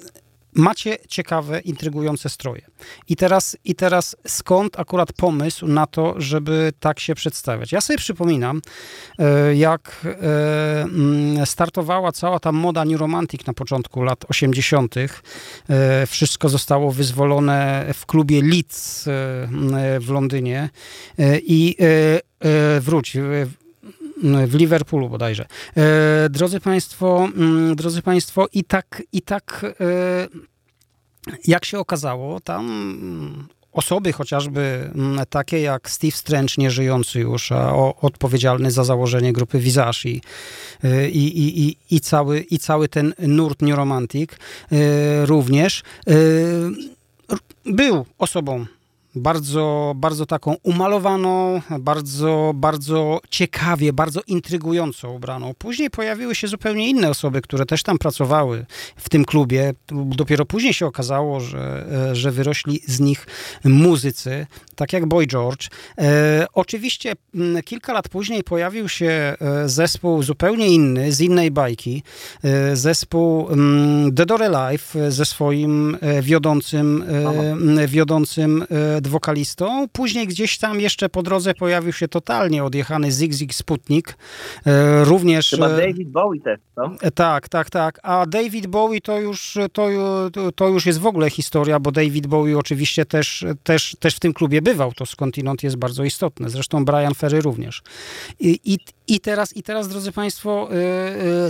[0.53, 2.61] macie ciekawe, intrygujące stroje.
[3.07, 7.71] I teraz, I teraz skąd akurat pomysł na to, żeby tak się przedstawiać?
[7.71, 8.61] Ja sobie przypominam,
[9.19, 14.95] e, jak e, mm, startowała cała ta moda New Romantic na początku lat 80.
[15.69, 19.05] E, wszystko zostało wyzwolone w klubie Leeds
[19.99, 20.69] w Londynie
[21.43, 21.75] i
[22.79, 23.17] wróć,
[24.23, 25.45] w Liverpoolu bodajże.
[25.77, 30.27] E, drodzy Państwo, mm, drodzy Państwo, i tak, i tak e,
[31.47, 38.71] jak się okazało, tam osoby chociażby mm, takie jak Steve Strange, nieżyjący już, a odpowiedzialny
[38.71, 40.21] za założenie grupy Visage i,
[40.83, 44.29] e, i, i, i, cały, i cały ten nurt New Romantic
[45.25, 45.83] również
[47.65, 48.65] był osobą
[49.17, 55.53] bardzo, bardzo taką umalowaną, bardzo, bardzo ciekawie, bardzo intrygująco ubraną.
[55.57, 58.65] Później pojawiły się zupełnie inne osoby, które też tam pracowały
[58.95, 59.73] w tym klubie.
[59.91, 63.27] Dopiero później się okazało, że, że wyrośli z nich
[63.63, 65.67] muzycy, tak jak Boy George.
[65.97, 67.13] E, oczywiście
[67.65, 72.03] kilka lat później pojawił się e, zespół zupełnie inny, z innej bajki.
[72.43, 73.47] E, zespół
[74.15, 77.03] The Door Alive ze swoim e, wiodącym,
[77.79, 78.65] e, wiodącym
[79.09, 79.87] wokalistą.
[79.91, 84.17] Później gdzieś tam jeszcze po drodze pojawił się totalnie odjechany Zig Zig Sputnik.
[84.65, 85.49] E, również...
[85.49, 86.91] Chyba e, David Bowie też, co?
[87.01, 87.99] E, tak, tak, tak.
[88.03, 89.89] A David Bowie to już, to,
[90.55, 94.33] to już jest w ogóle historia, bo David Bowie oczywiście też, też, też w tym
[94.33, 94.91] klubie bywał.
[94.93, 96.49] To skądinąd jest bardzo istotne.
[96.49, 97.81] Zresztą Brian Ferry również.
[98.39, 98.77] I, i,
[99.07, 100.69] i teraz, i teraz, drodzy Państwo,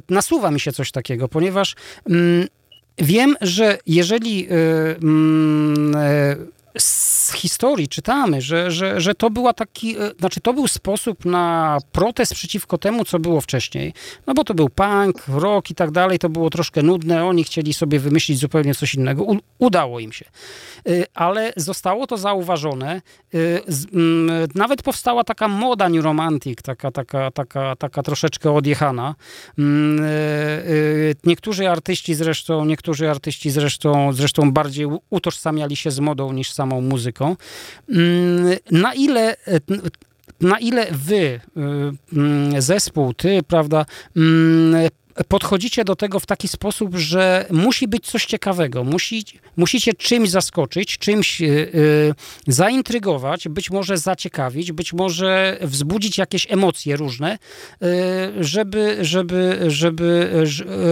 [0.10, 1.76] nasuwa mi się coś takiego, ponieważ
[2.10, 2.47] mm,
[2.97, 5.95] wiem, że jeżeli mm,
[6.80, 11.78] z historii czytamy, że, że, że to była taki, e, znaczy to był sposób na
[11.91, 13.93] protest przeciwko temu, co było wcześniej.
[14.28, 17.73] No bo to był punk, rock i tak dalej, to było troszkę nudne, oni chcieli
[17.73, 19.23] sobie wymyślić zupełnie coś innego.
[19.23, 20.25] U, udało im się.
[20.89, 23.01] E, ale zostało to zauważone.
[23.34, 23.39] E,
[24.55, 29.15] nawet powstała taka moda New Romantic, taka, taka, taka, taka troszeczkę odjechana.
[31.23, 36.82] Niektórzy artyści zresztą, niektórzy artyści zresztą, zresztą bardziej utożsamiali się z modą niż sam samą
[36.82, 37.36] muzyką.
[37.89, 39.36] Mm, na ile
[40.41, 41.39] na ile wy, y,
[42.13, 44.89] mm, zespół, ty, prawda, mm,
[45.28, 49.24] podchodzicie do tego w taki sposób, że musi być coś ciekawego, musi,
[49.57, 52.13] musicie czymś zaskoczyć, czymś yy,
[52.47, 57.38] zaintrygować, być może zaciekawić, być może wzbudzić jakieś emocje różne,
[57.82, 60.43] yy, żeby, żeby, żeby,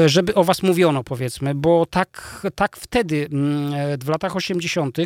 [0.05, 3.27] żeby o was mówiono, powiedzmy, bo tak, tak wtedy yy,
[3.97, 4.97] w latach 80.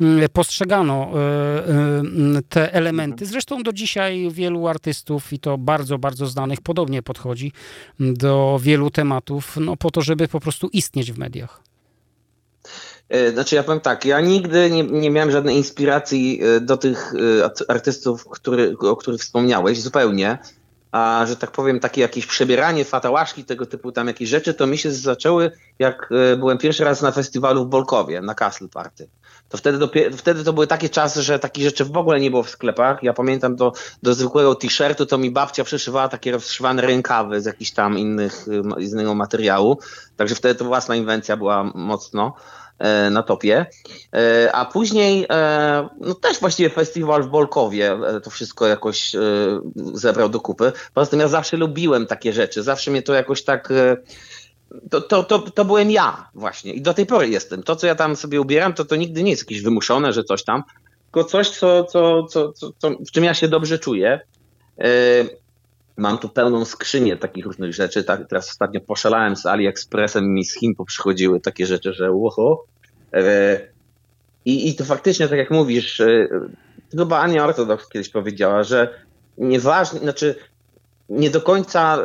[0.00, 1.12] Mm, postrzegano
[2.38, 3.26] y, te elementy.
[3.26, 7.52] Zresztą do dzisiaj wielu artystów i to bardzo, bardzo znanych podobnie podchodzi
[8.00, 11.60] do wielu tematów, no po to, żeby po prostu istnieć w mediach.
[13.08, 17.14] E, znaczy ja powiem tak, ja nigdy nie, nie miałem żadnej inspiracji e, do tych
[17.14, 20.38] e, artystów, który, o których wspomniałeś, zupełnie.
[20.92, 24.78] A że tak powiem, takie jakieś przebieranie, fatałaszki, tego typu tam jakieś rzeczy, to mi
[24.78, 29.08] się zaczęły, jak byłem pierwszy raz na festiwalu w Bolkowie, na Castle Party
[29.52, 32.42] to wtedy, dopiero, wtedy to były takie czasy, że takich rzeczy w ogóle nie było
[32.42, 33.02] w sklepach.
[33.02, 33.72] Ja pamiętam do,
[34.02, 38.46] do zwykłego t-shirtu to mi babcia przyszywała takie rozszywane rękawy z jakichś tam innych,
[38.78, 39.78] z innego materiału.
[40.16, 42.34] Także wtedy to własna inwencja była mocno
[42.78, 43.66] e, na topie.
[44.14, 49.16] E, a później e, no też właściwie festiwal w Bolkowie to wszystko jakoś
[49.94, 50.72] zebrał do kupy.
[50.94, 52.62] Poza tym ja zawsze lubiłem takie rzeczy.
[52.62, 53.68] Zawsze mnie to jakoś tak
[54.90, 57.62] to, to, to, to byłem ja właśnie i do tej pory jestem.
[57.62, 60.44] To, co ja tam sobie ubieram, to to nigdy nie jest jakieś wymuszone, że coś
[60.44, 60.62] tam,
[61.04, 64.20] tylko coś, co, co, co, co, co w czym ja się dobrze czuję.
[64.78, 64.84] Yy,
[65.96, 68.04] mam tu pełną skrzynię takich różnych rzeczy.
[68.04, 72.64] Tak, teraz ostatnio poszalałem z AliExpressem mi z Chin przychodziły takie rzeczy, że uho.
[73.12, 73.20] Yy,
[74.44, 76.28] i, I to faktycznie, tak jak mówisz, yy,
[76.98, 79.02] chyba Ania Ortodoks kiedyś powiedziała, że
[79.38, 80.34] nieważne, znaczy
[81.12, 81.98] nie do końca,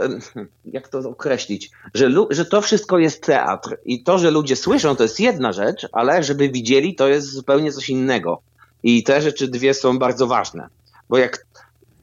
[0.66, 5.04] jak to określić, że, że to wszystko jest teatr i to, że ludzie słyszą, to
[5.04, 8.42] jest jedna rzecz, ale żeby widzieli, to jest zupełnie coś innego.
[8.84, 10.68] I te rzeczy dwie są bardzo ważne,
[11.10, 11.46] bo jak,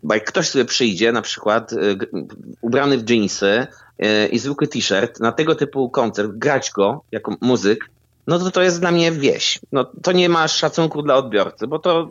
[0.02, 1.98] bo jak ktoś sobie przyjdzie, na przykład y,
[2.60, 3.66] ubrany w jeansy
[4.04, 7.90] y, i zwykły t-shirt, na tego typu koncert, grać go jako muzyk,
[8.26, 9.58] no to to jest dla mnie wieś.
[9.72, 12.08] No, to nie ma szacunku dla odbiorcy, bo to,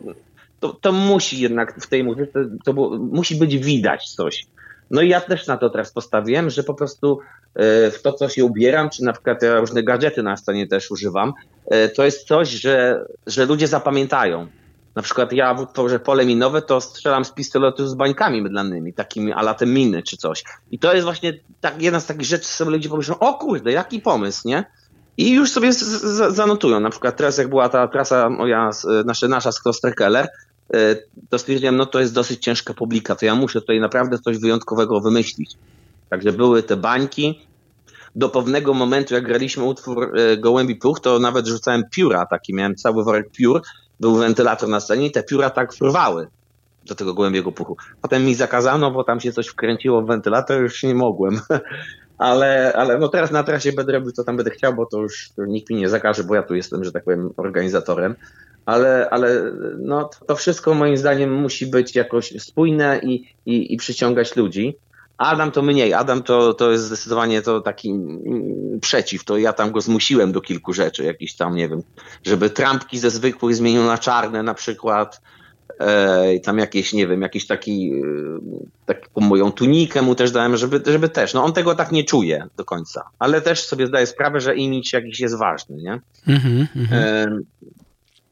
[0.60, 4.46] to, to musi jednak w tej muzyce, to, to musi być widać coś.
[4.90, 7.18] No i ja też na to teraz postawiłem, że po prostu
[7.54, 10.90] e, w to, co się ubieram, czy na przykład ja różne gadżety na scenie też
[10.90, 11.32] używam,
[11.66, 14.46] e, to jest coś, że, że ludzie zapamiętają.
[14.94, 19.32] Na przykład ja w utworze pole minowe to strzelam z pistoletu z bańkami mydlanymi, takimi
[19.32, 20.44] alatem miny czy coś.
[20.70, 24.00] I to jest właśnie tak, jedna z takich rzeczy, sobie ludzie pomyślą, o kurde, jaki
[24.00, 24.64] pomysł, nie?
[25.16, 25.72] I już sobie
[26.30, 26.80] zanotują.
[26.80, 28.70] Na przykład teraz jak była ta trasa moja,
[29.04, 30.28] nasza, nasza z Klosterkeller,
[31.28, 35.00] to stwierdziłem, no to jest dosyć ciężka publika, to ja muszę tutaj naprawdę coś wyjątkowego
[35.00, 35.56] wymyślić.
[36.10, 37.46] Także były te bańki.
[38.16, 42.76] Do pewnego momentu, jak graliśmy utwór e, Gołębi Puch, to nawet rzucałem pióra, taki miałem
[42.76, 43.62] cały worek piór,
[44.00, 46.26] był wentylator na scenie i te pióra tak fruwały
[46.86, 47.76] do tego gołębiego puchu.
[48.02, 51.40] Potem mi zakazano, bo tam się coś wkręciło w wentylator, już nie mogłem.
[52.18, 55.30] ale, ale no teraz na trasie będę robił, co tam będę chciał, bo to już
[55.38, 58.14] nikt mi nie zakaże, bo ja tu jestem, że tak powiem, organizatorem
[58.66, 64.36] ale, ale no, to wszystko moim zdaniem musi być jakoś spójne i, i, i przyciągać
[64.36, 64.76] ludzi.
[65.18, 65.94] Adam to mniej.
[65.94, 69.24] Adam to, to jest zdecydowanie to taki mm, przeciw.
[69.24, 71.82] To ja tam go zmusiłem do kilku rzeczy, jakiś tam, nie wiem,
[72.24, 75.20] żeby trampki ze zwykłych zmienił na czarne na przykład.
[75.78, 80.82] E, tam jakieś, nie wiem, jakiś taki, e, taką moją tunikę mu też dałem, żeby,
[80.86, 81.34] żeby też.
[81.34, 84.92] No on tego tak nie czuje do końca, ale też sobie zdaje sprawę, że imidż
[84.92, 86.00] jakiś jest ważny, nie?
[86.26, 87.26] Mm -hmm, e,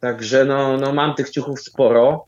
[0.02, 2.26] Także no, no mam tych ciuchów sporo.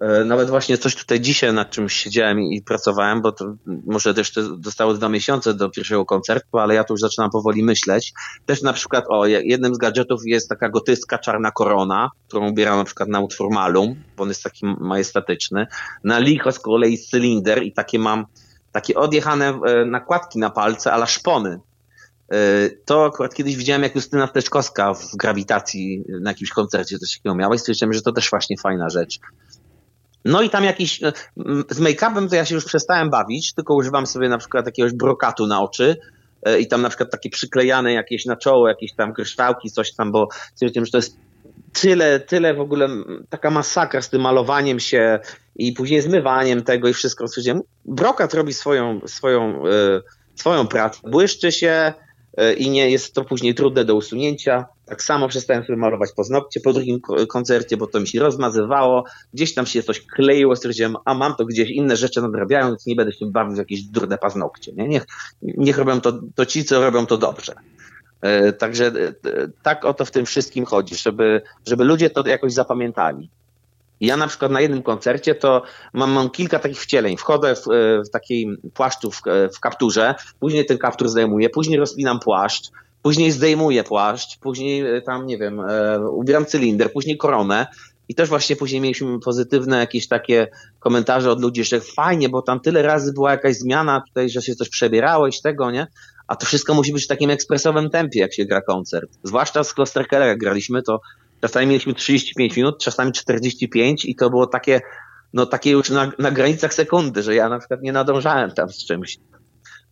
[0.00, 3.54] E, nawet właśnie coś tutaj dzisiaj nad czymś siedziałem i pracowałem, bo to
[3.86, 8.12] może też zostało dwa miesiące do pierwszego koncertu, ale ja tu już zaczynam powoli myśleć.
[8.46, 12.84] Też na przykład, o, jednym z gadżetów jest taka gotycka czarna korona, którą ubieram na
[12.84, 15.66] przykład na utwór Malum, bo on jest taki majestatyczny.
[16.04, 18.26] Na licho z kolei cylinder i takie mam,
[18.72, 21.60] takie odjechane e, nakładki na palce, ale szpony.
[22.34, 27.34] E, to akurat kiedyś widziałem, jak Justyna Steczkowska w grawitacji na jakimś koncercie coś takiego
[27.34, 29.18] miała i stwierdziłem, że to też właśnie fajna rzecz.
[30.24, 31.12] No i tam jakiś, e,
[31.70, 35.46] z make-upem to ja się już przestałem bawić, tylko używam sobie na przykład jakiegoś brokatu
[35.46, 35.96] na oczy
[36.42, 40.12] e, i tam na przykład takie przyklejane jakieś na czoło, jakieś tam kryształki, coś tam,
[40.12, 41.16] bo stwierdziłem, że to jest
[41.72, 42.88] tyle, tyle w ogóle,
[43.28, 45.18] taka masakra z tym malowaniem się
[45.56, 47.28] i później zmywaniem tego i wszystko.
[47.28, 49.62] Stwierdziłem, brokat robi swoją, swoją,
[50.34, 51.94] swoją pracę, błyszczy się,
[52.58, 54.66] i nie jest to później trudne do usunięcia.
[54.86, 59.04] Tak samo przestałem sobie malować paznokcie po drugim koncercie, bo to mi się rozmazywało,
[59.34, 62.96] gdzieś tam się coś kleiło, stwierdziłem, a mam to gdzieś, inne rzeczy nadrabiają, więc nie
[62.96, 64.72] będę się bawił w jakieś durne paznokcie.
[64.72, 64.88] Nie?
[64.88, 65.06] Niech,
[65.42, 67.54] niech robią to, to ci, co robią to dobrze.
[68.20, 69.12] E, także e,
[69.62, 73.30] tak o to w tym wszystkim chodzi, żeby, żeby ludzie to jakoś zapamiętali.
[74.00, 77.16] Ja na przykład na jednym koncercie to mam, mam kilka takich wcieleń.
[77.16, 77.64] Wchodzę w,
[78.06, 79.22] w takiej płaszczu w,
[79.56, 82.70] w kapturze, później ten kaptur zdejmuję, później rozpinam płaszcz,
[83.02, 87.66] później zdejmuję płaszcz, później e, tam, nie wiem, e, ubieram cylinder, później koronę.
[88.08, 90.48] I też właśnie później mieliśmy pozytywne jakieś takie
[90.80, 94.54] komentarze od ludzi, że fajnie, bo tam tyle razy była jakaś zmiana tutaj, że się
[94.54, 95.86] coś przebierałeś, tego, nie?
[96.26, 99.10] A to wszystko musi być w takim ekspresowym tempie, jak się gra koncert.
[99.22, 101.00] Zwłaszcza z Kloster jak graliśmy, to
[101.44, 104.80] Czasami mieliśmy 35 minut, czasami 45 i to było takie,
[105.32, 108.84] no takie już na, na granicach sekundy, że ja na przykład nie nadążałem tam z
[108.84, 109.18] czymś.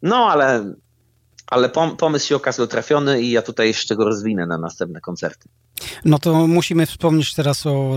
[0.02, 0.74] No ale,
[1.46, 5.48] ale pomysł się okazał trafiony i ja tutaj jeszcze go rozwinę na następne koncerty.
[6.04, 7.96] No to musimy wspomnieć teraz o,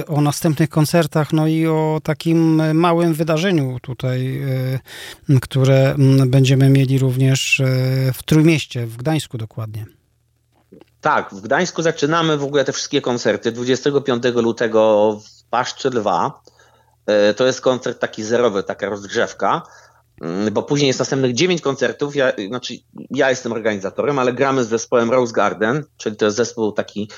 [0.00, 4.42] e, o następnych koncertach, no i o takim małym wydarzeniu tutaj,
[5.28, 5.94] e, które
[6.26, 7.66] będziemy mieli również e,
[8.12, 9.86] w Trójmieście, w Gdańsku dokładnie.
[11.06, 13.52] Tak, w Gdańsku zaczynamy w ogóle te wszystkie koncerty.
[13.52, 16.40] 25 lutego w Paszczy Lwa.
[17.06, 19.62] E, to jest koncert taki zerowy, taka rozgrzewka,
[20.20, 22.16] mm, bo później jest następnych 9 koncertów.
[22.16, 22.74] Ja, znaczy,
[23.10, 27.10] ja jestem organizatorem, ale gramy z zespołem Rose Garden, czyli to jest zespół taki,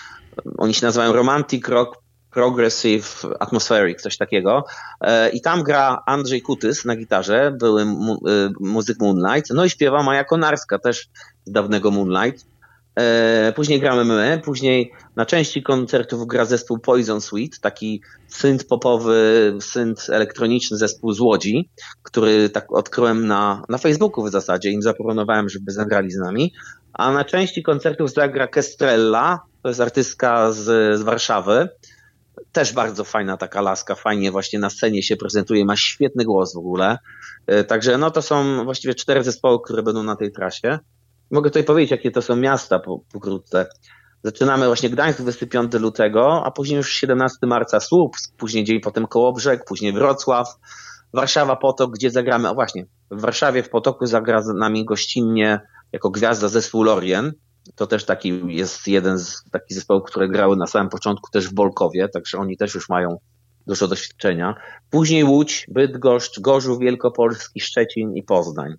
[0.58, 1.98] oni się nazywają Romantic Rock
[2.30, 4.64] progressive, atmospheric, coś takiego.
[5.00, 8.18] E, I tam gra Andrzej Kutys na gitarze, były mu, e,
[8.60, 11.08] muzyk Moonlight, no i śpiewa Maja Konarska, też
[11.44, 12.57] z dawnego Moonlight.
[12.98, 19.54] E, Później gramy my, później na części koncertów gra zespół Poison Sweet, taki synth popowy,
[19.60, 21.70] synth elektroniczny zespół z Łodzi,
[22.02, 26.52] który tak odkryłem na, na Facebooku w zasadzie, im zaproponowałem, żeby zagrali z nami.
[26.92, 30.64] A na części koncertów zagra Kestrella, to jest artystka z,
[30.98, 31.68] z Warszawy.
[32.52, 36.58] Też bardzo fajna taka laska, fajnie właśnie na scenie się prezentuje, ma świetny głos w
[36.58, 36.98] ogóle.
[37.46, 40.78] E, Także no to są właściwie cztery zespoły, które będą na tej trasie.
[41.30, 43.66] Mogę tutaj powiedzieć, jakie to są miasta po, pokrótce.
[44.24, 49.64] Zaczynamy właśnie Gdańsk 25 lutego, a później już 17 marca Słupsk, później dzień potem Kołobrzeg,
[49.64, 50.48] później Wrocław,
[51.12, 55.60] Warszawa Potok, gdzie zagramy, o właśnie, w Warszawie w Potoku zagra z nami gościnnie
[55.92, 57.32] jako gwiazda zespół Lorien.
[57.74, 61.54] To też taki jest jeden z takich zespołów, które grały na samym początku też w
[61.54, 63.18] Bolkowie, także oni też już mają
[63.66, 64.54] dużo doświadczenia.
[64.90, 68.74] Później Łódź, Bydgoszcz, Gorzów Wielkopolski, Szczecin i Poznań.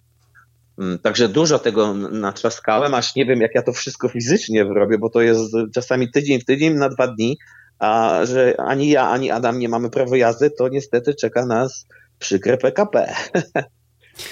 [0.79, 5.09] Mm, Także dużo tego natrzaskałem, aż nie wiem, jak ja to wszystko fizycznie robię, bo
[5.09, 7.37] to jest czasami tydzień w tydzień na dwa dni,
[7.79, 11.87] a że ani ja, ani Adam nie mamy prawo jazdy, to niestety czeka nas
[12.19, 13.13] przykre PKP.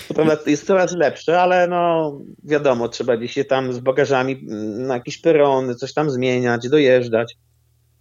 [0.08, 2.12] To prawda jest coraz lepsze, ale no
[2.44, 7.38] wiadomo, trzeba gdzieś się tam z bagażami mm, na jakieś perony, coś tam zmieniać, dojeżdżać.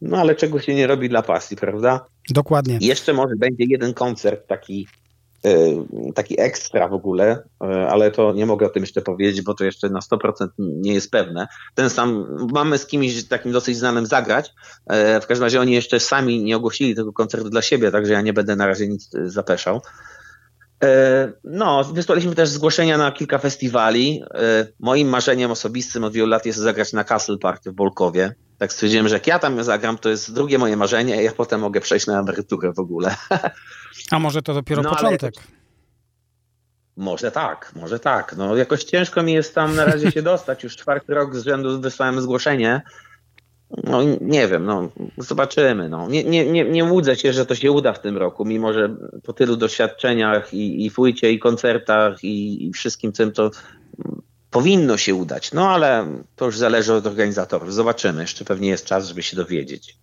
[0.00, 2.06] No ale czego się nie robi dla pasji, prawda?
[2.30, 2.78] Dokładnie.
[2.80, 4.86] Jeszcze może będzie jeden koncert taki,
[6.14, 9.64] taki ekstra w ogóle, e, ale to nie mogę o tym jeszcze powiedzieć, bo to
[9.64, 11.46] jeszcze na 100% nie jest pewne.
[11.74, 14.52] Ten sam, mamy z kimś takim dosyć znanym zagrać.
[14.86, 18.20] E, W każdym razie oni jeszcze sami nie ogłosili tego koncertu dla siebie, także ja
[18.20, 19.80] nie będę na razie nic e, zapeszał.
[20.84, 24.22] E, No, wysłaliśmy też zgłoszenia na kilka festiwali.
[24.34, 28.34] E, Moim marzeniem osobistym od wielu lat jest zagrać na Castle Party w Bolkowie.
[28.58, 31.80] Tak stwierdziłem, że jak ja tam zagram, to jest drugie moje marzenie, ja potem mogę
[31.80, 33.16] przejść na emeryturę w ogóle.
[34.10, 35.34] A może to dopiero No, początek?
[36.96, 38.34] Może tak, może tak.
[38.36, 40.64] No jakoś ciężko mi jest tam na razie się dostać.
[40.64, 42.82] Już czwarty rok z rzędu wysłałem zgłoszenie.
[43.84, 45.88] No nie wiem, no zobaczymy.
[45.88, 46.08] No.
[46.08, 48.96] Nie, nie, nie, nie łudzę się, że to się uda w tym roku, mimo że
[49.22, 53.50] po tylu doświadczeniach i, i fłycie, i koncertach, i, i wszystkim tym, to
[54.50, 55.52] powinno się udać.
[55.52, 56.06] No ale
[56.36, 57.74] to już zależy od organizatorów.
[57.74, 58.22] Zobaczymy.
[58.22, 59.96] Jeszcze pewnie jest czas, żeby się dowiedzieć.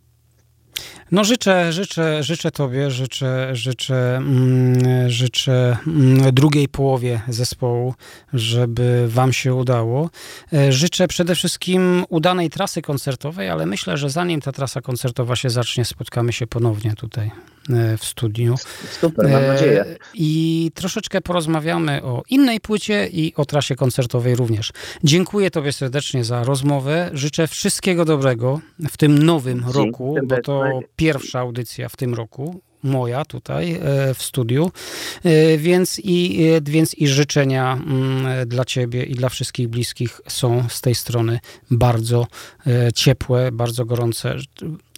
[1.14, 7.94] No życzę, życzę, życzę tobie, życzę, życzę, mm, życzę mm, drugiej połowie zespołu,
[8.34, 10.10] żeby wam się udało.
[10.54, 15.50] E, Życzę przede wszystkim udanej trasy koncertowej, ale myślę, że zanim ta trasa koncertowa się
[15.50, 17.32] zacznie, spotkamy się ponownie tutaj
[17.70, 18.56] e, w studiu.
[19.02, 19.86] Super, mam E, nadzieję.
[20.14, 24.72] I troszeczkę porozmawiamy o innej płycie i o trasie koncertowej również.
[25.04, 27.10] Dziękuję Tobie serdecznie za rozmowę.
[27.14, 28.60] Życzę wszystkiego dobrego
[28.90, 30.64] w tym nowym roku, bo to.
[31.04, 32.62] Pierwsza audycja w tym roku.
[32.84, 33.80] Moja tutaj e,
[34.14, 34.72] w studiu,
[35.24, 40.70] E, więc i, e, więc i życzenia mm, dla Ciebie i dla wszystkich bliskich są
[40.70, 41.40] z tej strony
[41.72, 42.28] bardzo
[42.96, 44.36] ciepłe, bardzo gorące,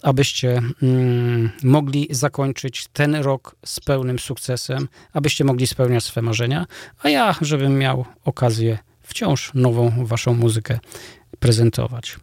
[0.02, 6.66] abyście mm, mogli zakończyć ten rok z pełnym sukcesem, abyście mogli spełniać swe marzenia,
[7.02, 10.78] a ja, żebym miał okazję wciąż nową Waszą muzykę
[11.38, 12.16] prezentować.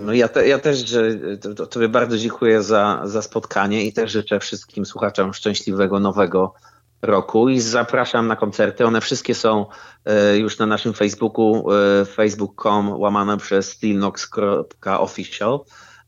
[0.00, 1.02] No ja, te, ja też że,
[1.40, 6.54] to, to, Tobie bardzo dziękuję za, za spotkanie i też życzę wszystkim słuchaczom szczęśliwego nowego
[7.02, 8.86] roku i zapraszam na koncerty.
[8.86, 9.66] One wszystkie są
[10.04, 15.60] e, już na naszym Facebooku, e, facebook.com łamane przez steelnox.official.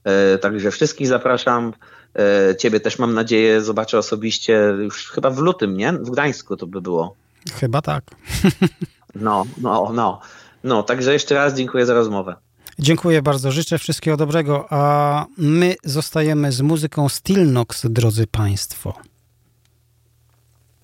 [0.05, 1.73] E, także wszystkich zapraszam.
[2.59, 5.93] Ciebie też mam nadzieję zobaczę osobiście już chyba w lutym, nie?
[5.93, 7.15] W Gdańsku to by było.
[7.61, 8.05] Chyba tak.
[9.15, 10.21] No, no, no.
[10.65, 12.37] No, także jeszcze raz dziękuję za rozmowę.
[12.81, 18.95] Dziękuję bardzo, życzę wszystkiego dobrego, a my zostajemy z muzyką Stillnox, drodzy Państwo.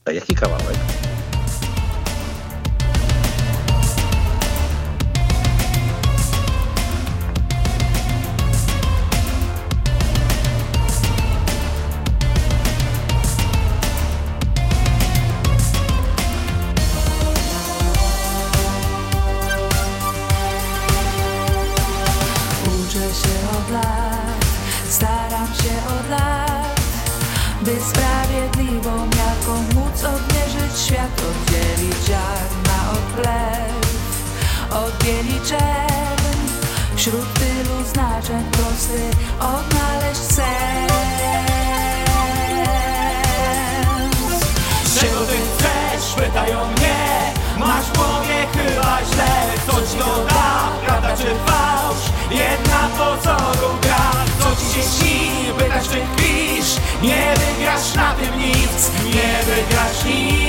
[0.05, 0.77] A jaki kawałek?
[37.05, 39.11] Wśród tylu znaczeń prosty
[39.41, 40.93] odnaleźć sens
[45.01, 46.15] Czego ty chcesz?
[46.15, 52.05] Pytają mnie Masz w głowie chyba źle Coś to da, prawda czy fałsz?
[52.31, 55.53] Jedna pozoru gra Co ci się śni?
[55.59, 56.77] Pytasz czy kpisz?
[57.03, 60.44] Nie wygrasz na tym nic Nie wygrasz nic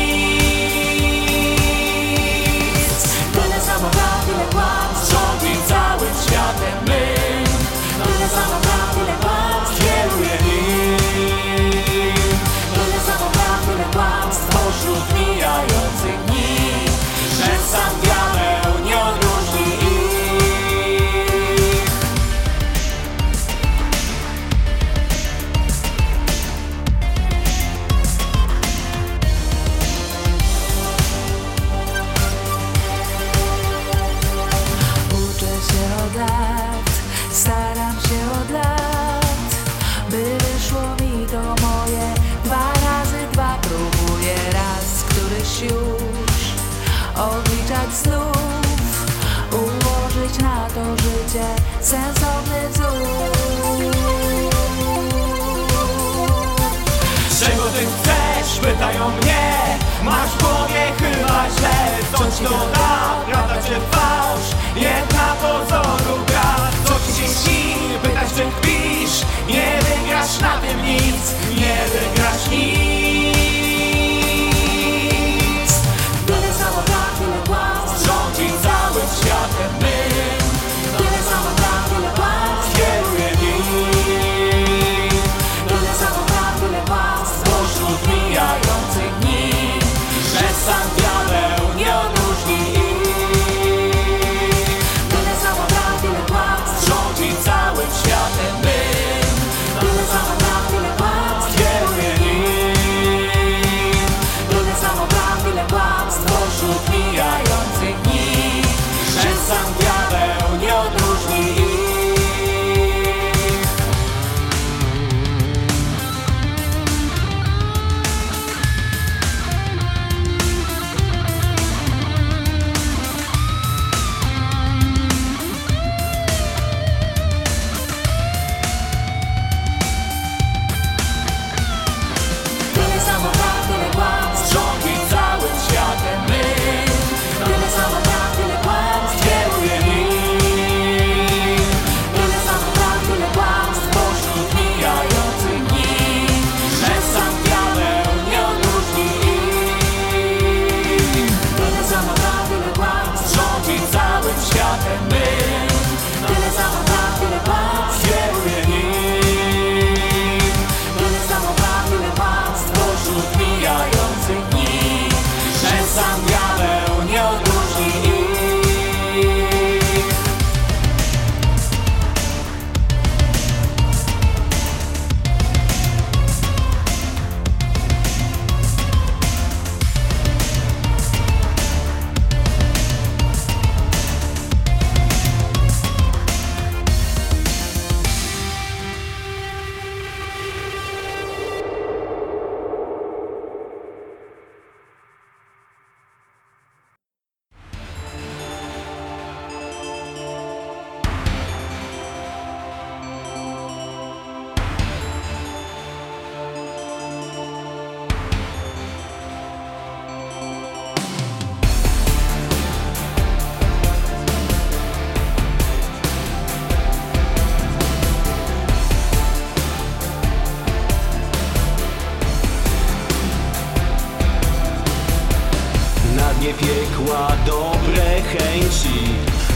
[226.58, 229.00] piekła dobre chęci.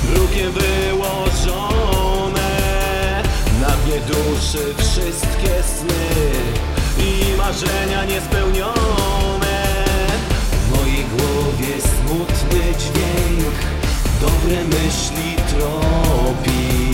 [0.04, 2.00] Brukiem wyłożone
[3.62, 6.10] Na dnie duszy wszystkie sny
[6.98, 9.64] I marzenia niespełnione.
[10.52, 13.56] W mojej głowie smutny dźwięk
[14.22, 16.94] Dobre myśli tropi.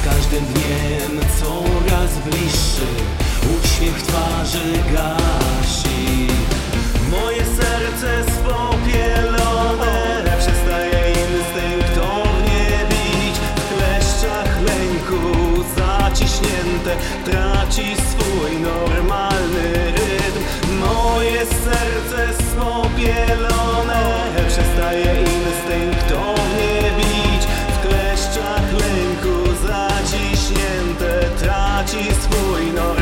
[0.00, 2.86] Z każdym dniem coraz bliższy
[3.58, 6.26] Uśmiech twarzy gasi.
[7.10, 20.42] Moje serce spopielone Przestaje instynktownie bić W kleszczach lęku zaciśnięte Traci swój normalny rytm.
[20.80, 24.02] Moje serce spopielone
[24.48, 27.42] Przestaje instynktownie bić
[27.74, 32.99] W kleszczach lęku zaciśnięte Traci swój normalny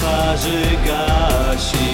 [0.00, 1.89] Uśmiech twarzy gasi Moje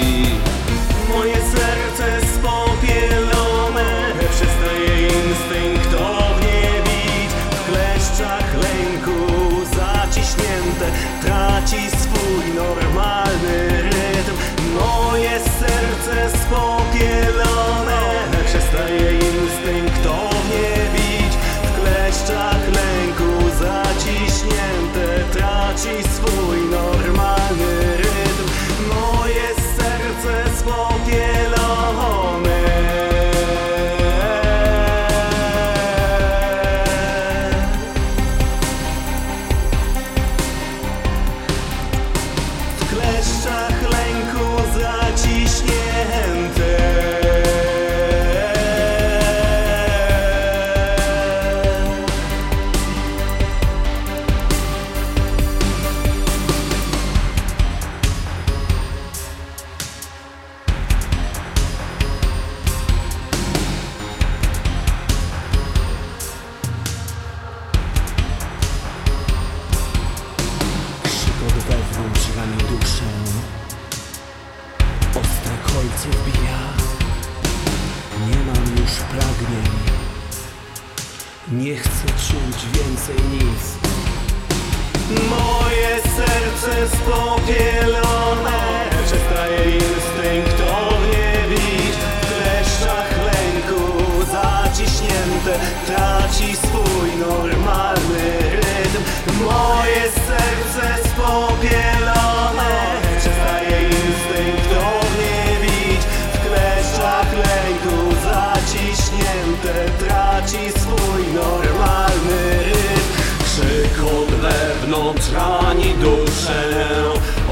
[115.36, 116.62] rani duszę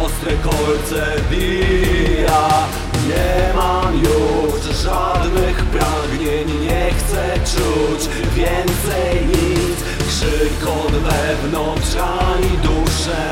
[0.04, 2.48] Ostre kolce bija
[3.08, 9.78] Nie mam już żadnych pragnień Nie chcę czuć więcej nic.
[10.08, 13.22] Krzyk od wewnątrz rani duszę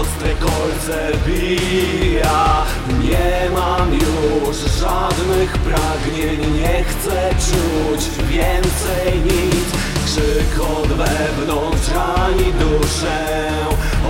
[0.00, 2.64] Ostre kolce bija
[3.02, 9.77] Nie mam już żadnych pragnień Nie chcę czuć więcej nic
[10.18, 13.48] Krzyk od wewnątrz rani duszę.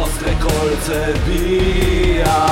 [0.02, 2.46] Ostre kolce bija.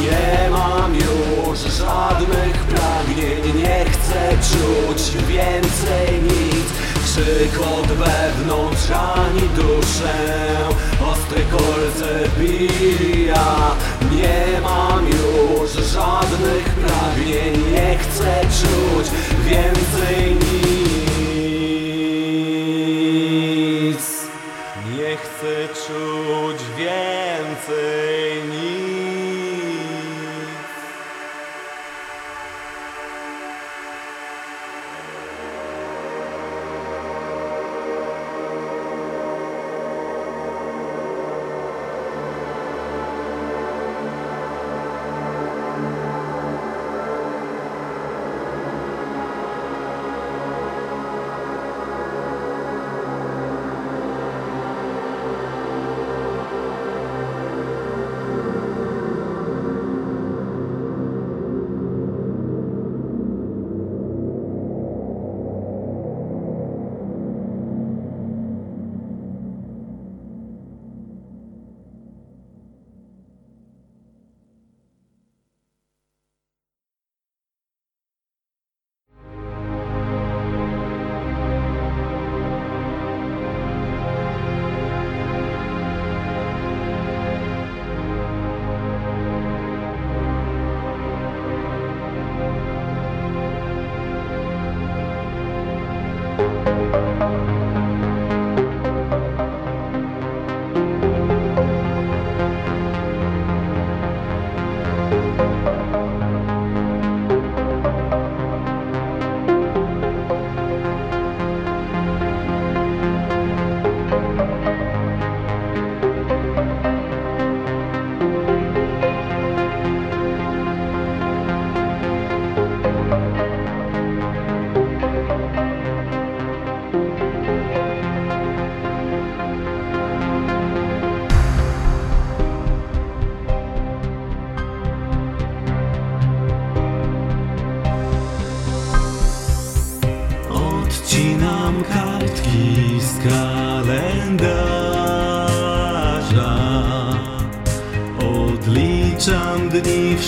[0.00, 6.66] Nie mam już żadnych pragnień Nie chcę czuć więcej nic.
[7.04, 10.14] Krzyk od wewnątrz rani duszę.
[11.12, 13.74] Ostre kolce bija.
[14.12, 19.10] Nie mam już żadnych pragnień Nie chcę czuć
[19.44, 21.05] więcej nic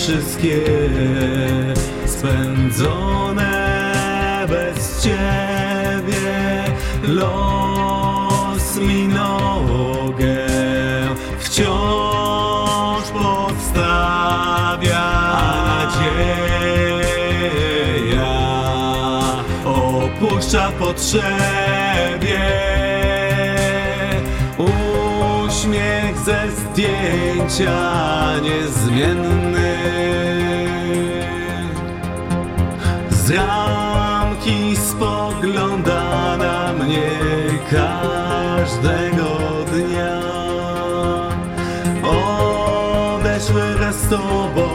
[0.09, 0.68] wszystkie
[38.69, 39.29] każdego
[39.71, 40.21] dnia.
[42.03, 44.69] Odeszły raz z tobą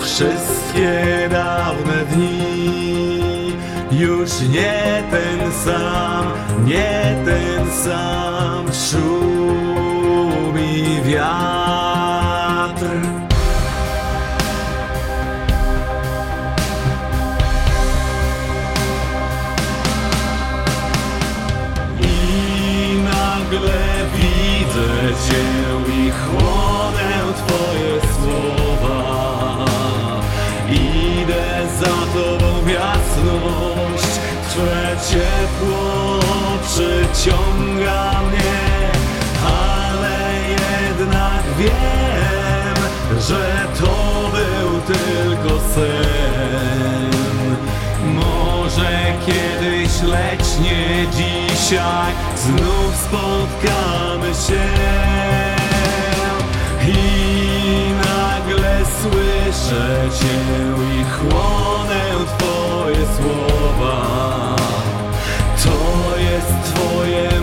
[0.00, 3.52] wszystkie dawne dni.
[3.90, 6.26] Już nie ten sam,
[6.64, 8.66] nie ten sam.
[8.90, 10.22] Szumi
[11.04, 11.61] wiatr
[25.28, 25.44] Cię
[25.94, 29.64] i chłonę Twoje słowa.
[30.70, 34.20] Idę za Tobą w jasność,
[34.50, 36.18] Twe ciepło
[36.62, 38.90] przyciąga mnie,
[39.44, 42.76] ale jednak wiem,
[43.20, 47.11] że to był tylko sen.
[48.76, 52.12] Może kiedyś, lecz nie dzisiaj.
[52.36, 54.64] Znów spotkamy się.
[56.88, 60.38] I nagle słyszę Cię
[61.00, 62.02] i chłonę
[62.38, 64.56] Twoje słowa.
[65.64, 67.41] To jest Twoje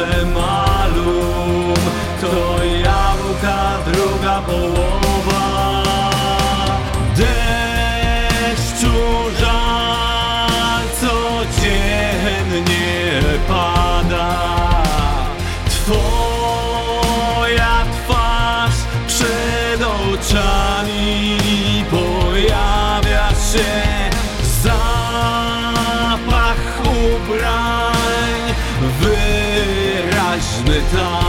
[0.00, 0.47] jest nasze
[30.92, 31.27] done.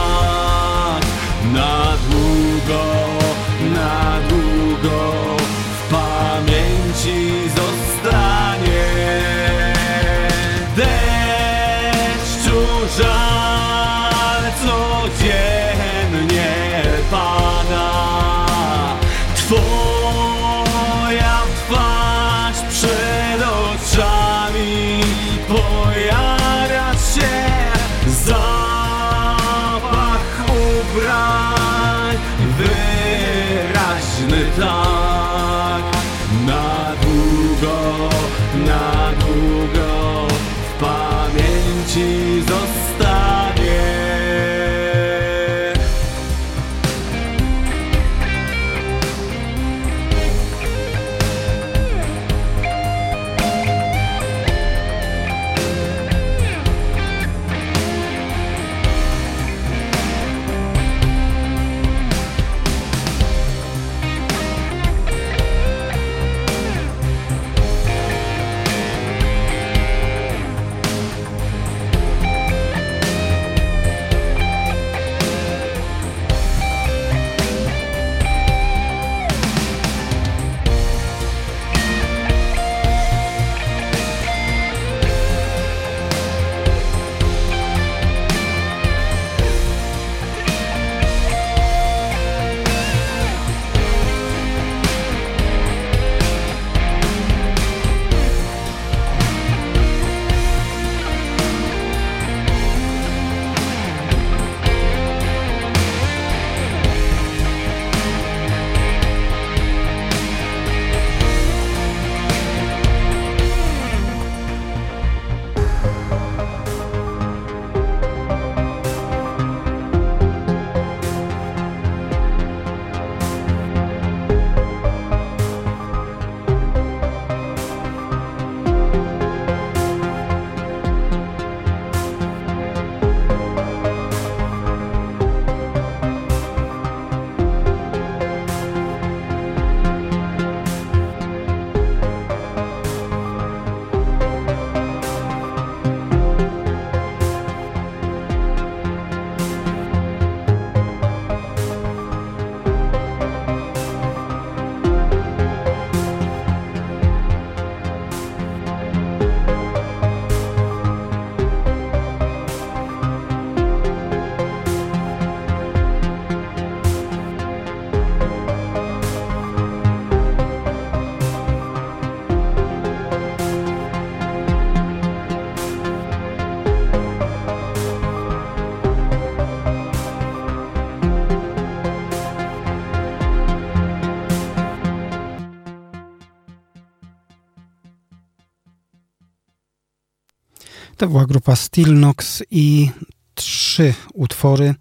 [191.10, 192.90] Była grupa Stilnox i
[193.34, 194.74] trzy utwory.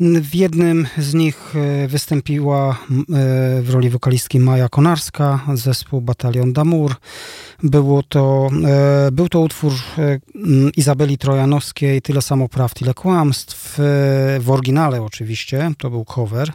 [0.00, 2.76] W jednym z nich e, wystąpiła e,
[3.62, 6.94] w roli wokalistki Maja Konarska, zespół Batalion Damur.
[7.62, 9.72] Było to, e, był to utwór
[10.76, 13.74] Izabeli Trojanowskiej, Tyle samo praw, tyle kłamstw.
[14.40, 16.52] W oryginale oczywiście, to był cover.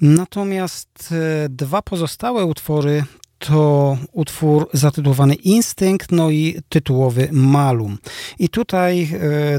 [0.00, 1.14] Natomiast
[1.48, 3.04] dwa pozostałe utwory
[3.38, 7.98] to utwór zatytułowany Instynkt, no i tytułowy Malum.
[8.38, 9.08] I tutaj e,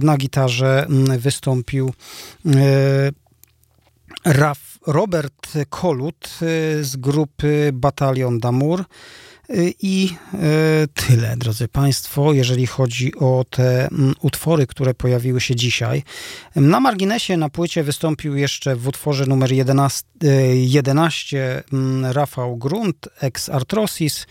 [0.05, 0.87] na gitarze
[1.17, 1.93] wystąpił
[2.45, 2.51] e,
[4.25, 8.85] Raf, Robert Kolut e, z grupy Batalion Damur.
[9.81, 10.15] I
[10.93, 16.03] tyle, drodzy Państwo, jeżeli chodzi o te mm, utwory, które pojawiły się dzisiaj.
[16.55, 20.03] Na marginesie na płycie wystąpił jeszcze w utworze numer 11,
[20.53, 24.27] 11 mm, Rafał Grunt, ex Artrosis,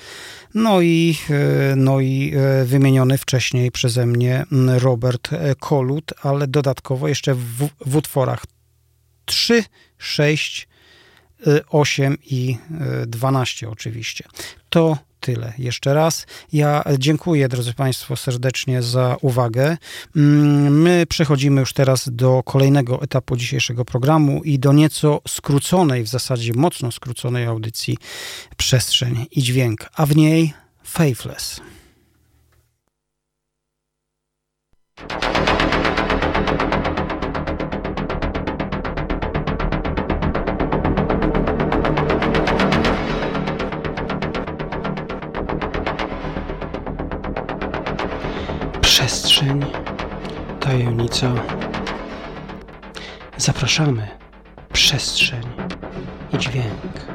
[0.54, 5.30] no i, e, no i e, wymieniony wcześniej przeze mnie mm, Robert
[5.60, 8.44] Kolut, ale dodatkowo jeszcze w, w utworach
[9.24, 9.64] 3,
[9.98, 10.68] 6,
[11.68, 12.58] 8 i
[13.06, 14.24] 12 oczywiście.
[14.68, 15.52] To tyle.
[15.58, 16.26] Jeszcze raz.
[16.52, 19.76] Ja dziękuję, drodzy Państwo, serdecznie za uwagę.
[20.16, 26.08] Mm, my przechodzimy już teraz do kolejnego etapu dzisiejszego programu i do nieco skróconej, w
[26.08, 27.98] zasadzie mocno skróconej audycji
[28.56, 30.52] Przestrzeń i Dźwięk, a w niej
[30.84, 31.60] Faithless.
[48.98, 49.64] Przestrzeń,
[50.60, 51.32] tajemnica.
[53.36, 54.08] Zapraszamy.
[54.72, 55.42] Przestrzeń
[56.32, 57.06] i dźwięk.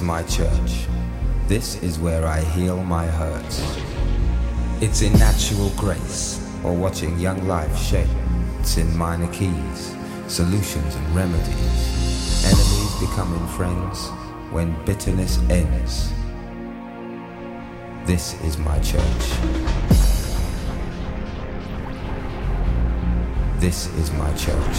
[0.00, 0.86] My church.
[1.46, 3.60] This is where I heal my hurts.
[4.80, 8.08] It's in natural grace or watching young life shape.
[8.60, 9.94] It's in minor keys,
[10.26, 12.44] solutions and remedies.
[12.46, 14.08] Enemies becoming friends
[14.50, 16.10] when bitterness ends.
[18.06, 19.24] This is my church.
[23.60, 24.78] This is my church.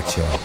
[0.00, 0.39] Gotcha.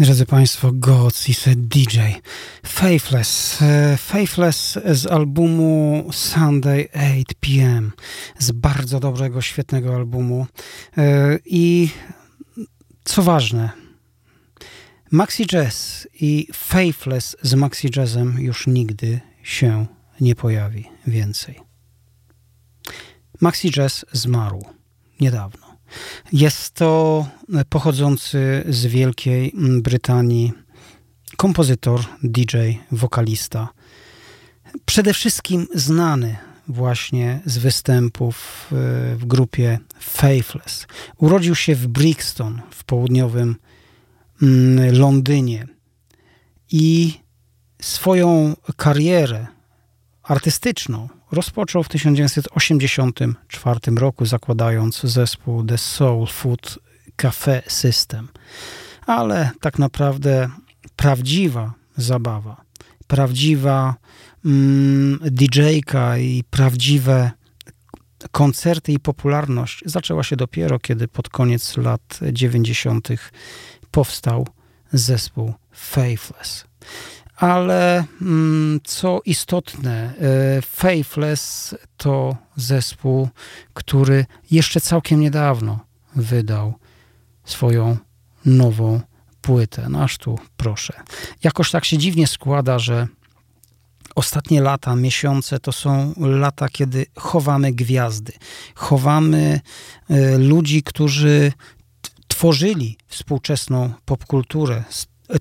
[0.00, 1.98] Drodzy Państwo, God is a DJ.
[2.66, 3.62] Faithless.
[3.62, 7.92] e, Faithless z albumu Sunday 8 p.m.
[8.38, 10.46] Z bardzo dobrego, świetnego albumu.
[10.98, 11.88] E, I
[13.04, 13.70] co ważne,
[15.10, 19.86] Maxi Jazz i Faithless z Maxi Jazzem już nigdy się
[20.20, 21.60] nie pojawi więcej.
[23.40, 24.64] Maxi Jazz zmarł
[25.20, 25.69] niedawno.
[26.32, 27.26] Jest to
[27.68, 29.52] pochodzący z Wielkiej
[29.82, 30.52] Brytanii
[31.36, 32.56] kompozytor, DJ,
[32.92, 33.68] wokalista.
[34.86, 36.36] Przede wszystkim znany
[36.68, 40.86] właśnie z występów e, w grupie Faithless.
[41.16, 43.56] Urodził się w Brixton w południowym
[44.42, 45.66] mm, Londynie
[46.70, 47.14] i
[47.82, 49.46] swoją karierę
[50.22, 56.78] artystyczną rozpoczął w 1984 roku, zakładając zespół The Soul Food
[57.16, 58.28] Cafe System.
[59.06, 60.50] Ale tak naprawdę
[60.96, 62.62] prawdziwa zabawa,
[63.06, 63.94] prawdziwa
[64.44, 67.30] mm, DJ-ka i prawdziwe
[68.32, 73.08] koncerty i popularność zaczęła się dopiero, kiedy pod koniec lat 90.
[73.90, 74.46] powstał
[74.92, 76.64] zespół Faithless.
[77.40, 83.28] Ale mm, co istotne, e, Faithless to zespół,
[83.74, 85.78] który jeszcze całkiem niedawno
[86.16, 86.74] wydał
[87.44, 87.96] swoją
[88.44, 89.00] nową
[89.40, 89.86] płytę.
[89.88, 90.92] No aż tu proszę.
[91.42, 93.08] Jakoś tak się dziwnie składa, że
[94.14, 98.32] ostatnie lata, miesiące to są lata, kiedy chowamy gwiazdy.
[98.74, 99.60] Chowamy
[100.10, 101.52] y, ludzi, którzy
[102.28, 104.84] tworzyli współczesną popkulturę,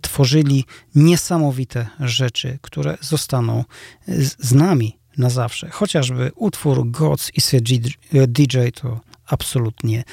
[0.02, 3.64] tworzyli niesamowite rzeczy, które zostaną
[4.08, 5.70] z, z nami na zawsze.
[5.70, 9.00] Chociażby utwór Gods a DJ to
[9.30, 10.04] absolutnie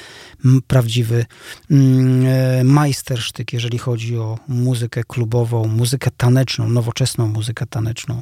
[0.67, 1.25] prawdziwy
[1.71, 8.21] mm, e, majstersztyk, jeżeli chodzi o muzykę klubową, muzykę taneczną, nowoczesną muzykę taneczną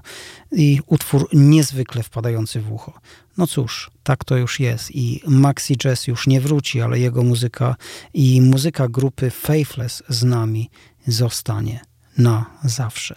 [0.52, 2.94] i utwór niezwykle wpadający w ucho.
[3.38, 7.76] No cóż, tak to już jest i Maxi Jazz już nie wróci, ale jego muzyka
[8.14, 10.70] i muzyka grupy Faithless z nami
[11.08, 11.80] zostanie
[12.18, 13.16] na zawsze.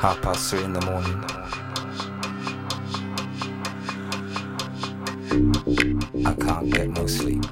[0.00, 1.39] Half past three in the morning.
[5.30, 7.44] I can't get no sleep.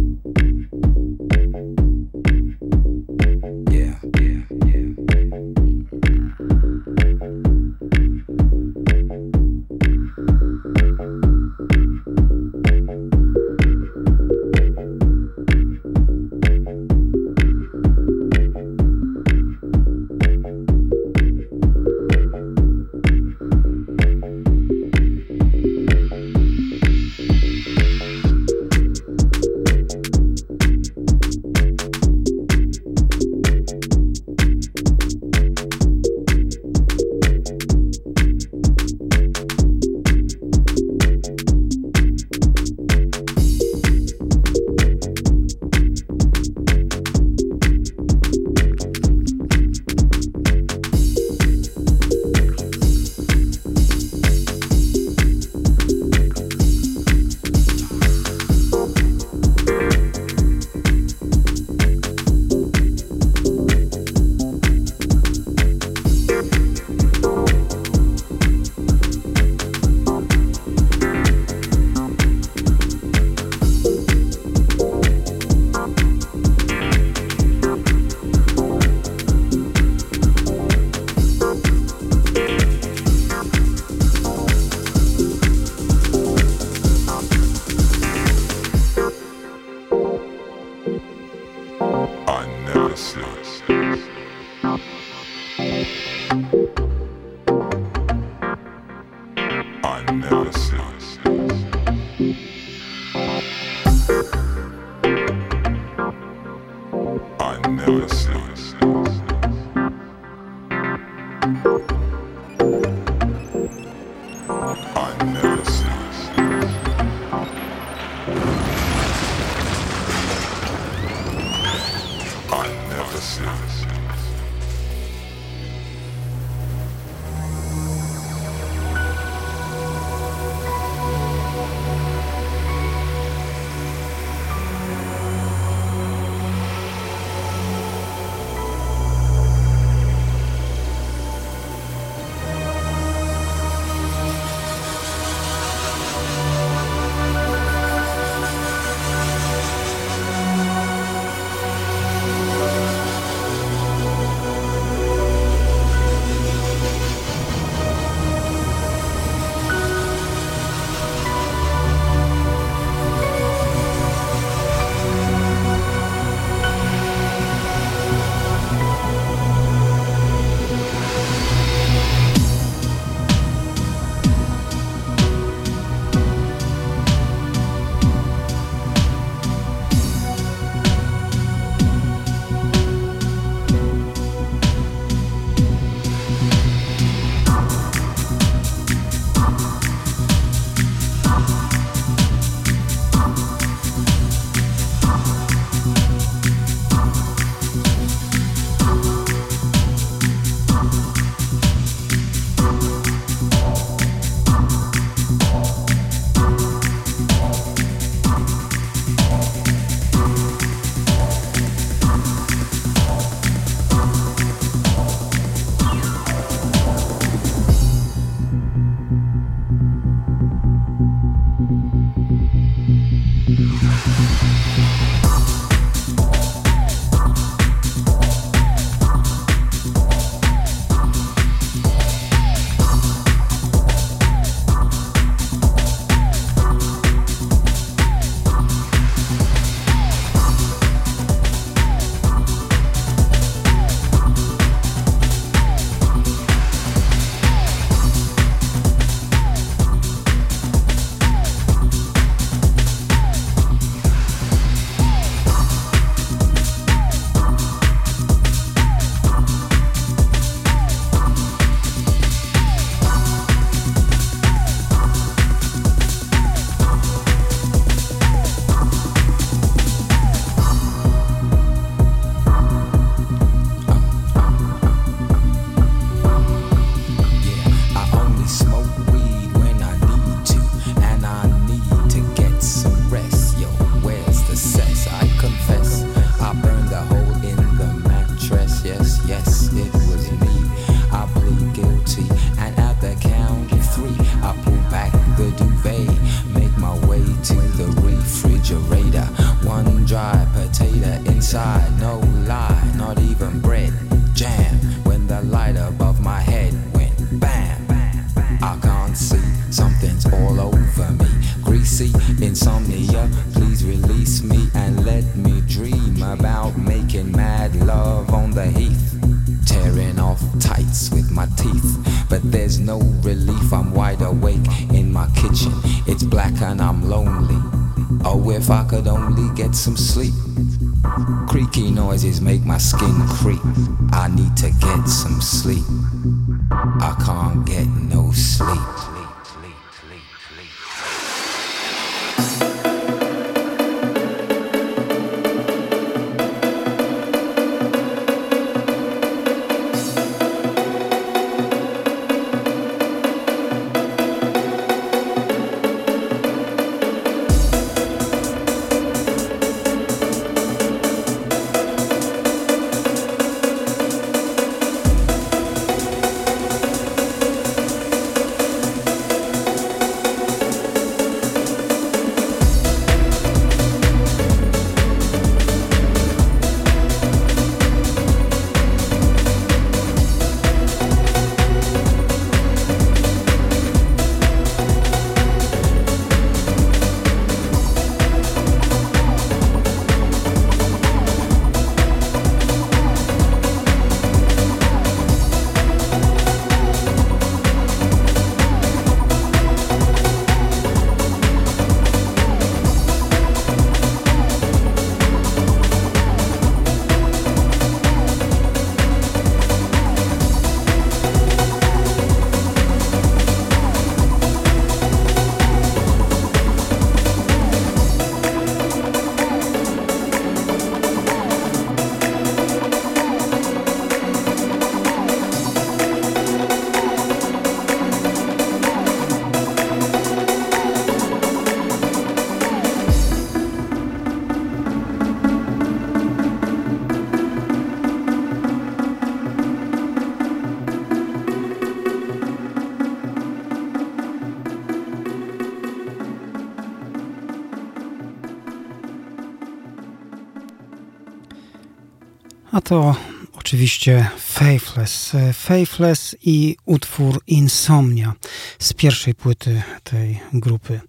[452.75, 453.15] A to
[453.53, 455.31] oczywiście Faithless.
[455.53, 458.33] Faithless i utwór Insomnia
[458.79, 460.99] z pierwszej płyty tej grupy.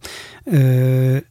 [0.47, 1.23] Yy,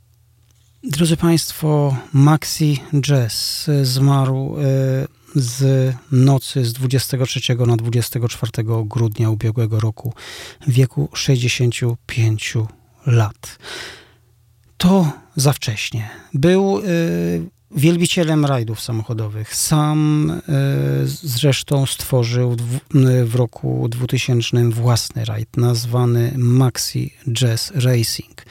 [0.84, 8.52] drodzy Państwo, Maxi Jazz zmarł yy, z nocy z 23 na 24
[8.86, 10.14] grudnia ubiegłego roku
[10.68, 12.54] w wieku 65
[13.06, 13.58] lat.
[14.78, 16.10] To za wcześnie.
[16.34, 19.56] Był yy, wielbicielem rajdów samochodowych.
[19.56, 20.42] Sam e,
[21.06, 22.56] zresztą stworzył
[23.26, 28.46] w roku 2000 własny rajd nazwany Maxi Jazz Racing.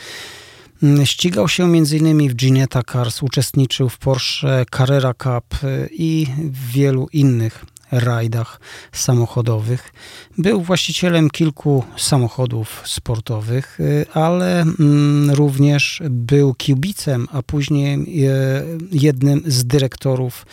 [0.82, 2.28] Mm, ścigał się m.in.
[2.28, 8.60] w Ginetta Cars, uczestniczył w Porsche Carrera Cup e, i w wielu innych rajdach
[8.92, 9.92] samochodowych.
[10.38, 19.42] Był właścicielem kilku samochodów sportowych, y, ale mm, również był kibicem, a później y, jednym
[19.46, 20.46] z dyrektorów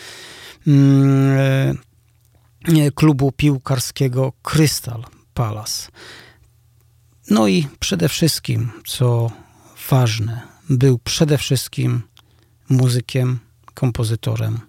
[0.67, 1.77] mm,
[2.69, 5.03] y, klubu piłkarskiego Crystal
[5.33, 5.87] Palace.
[7.29, 9.31] No i przede wszystkim, co
[9.89, 12.01] ważne, był przede wszystkim
[12.69, 13.39] muzykiem,
[13.73, 14.59] kompozytorem,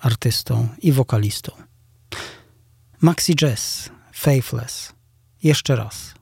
[0.00, 1.69] artystą i wokalistą.
[3.02, 4.92] Maxi Jazz, Faithless.
[5.42, 6.14] Jeszcze raz.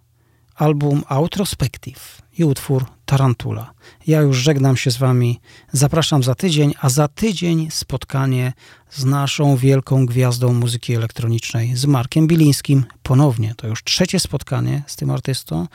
[0.55, 3.72] Album Outrospective i utwór Tarantula.
[4.06, 5.40] Ja już żegnam się z Wami.
[5.72, 8.52] Zapraszam za tydzień, a za tydzień spotkanie
[8.90, 12.84] z naszą wielką gwiazdą muzyki elektronicznej, z Markiem Bilińskim.
[13.02, 15.66] Ponownie, to już trzecie spotkanie z tym artystą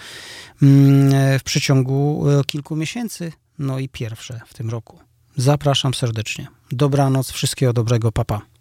[0.61, 4.99] mm, w przeciągu e, kilku miesięcy, no i pierwsze w tym roku.
[5.37, 6.47] Zapraszam serdecznie.
[6.71, 8.52] Dobranoc, wszystkiego dobrego, papa.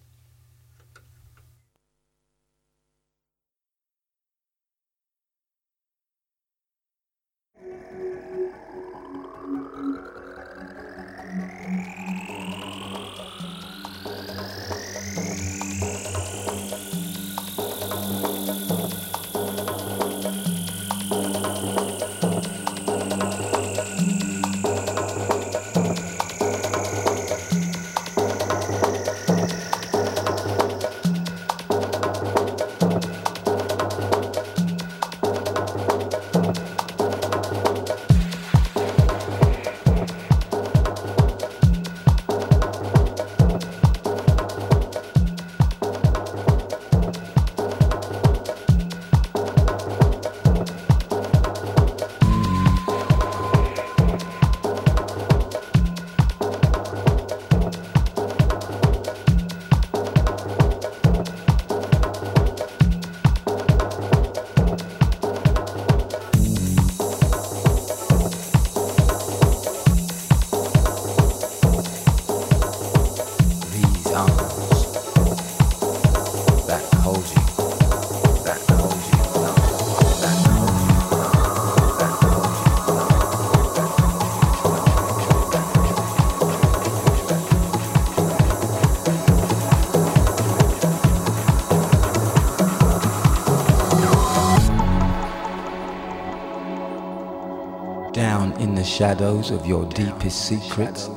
[99.03, 101.09] Shadows of your deepest secrets.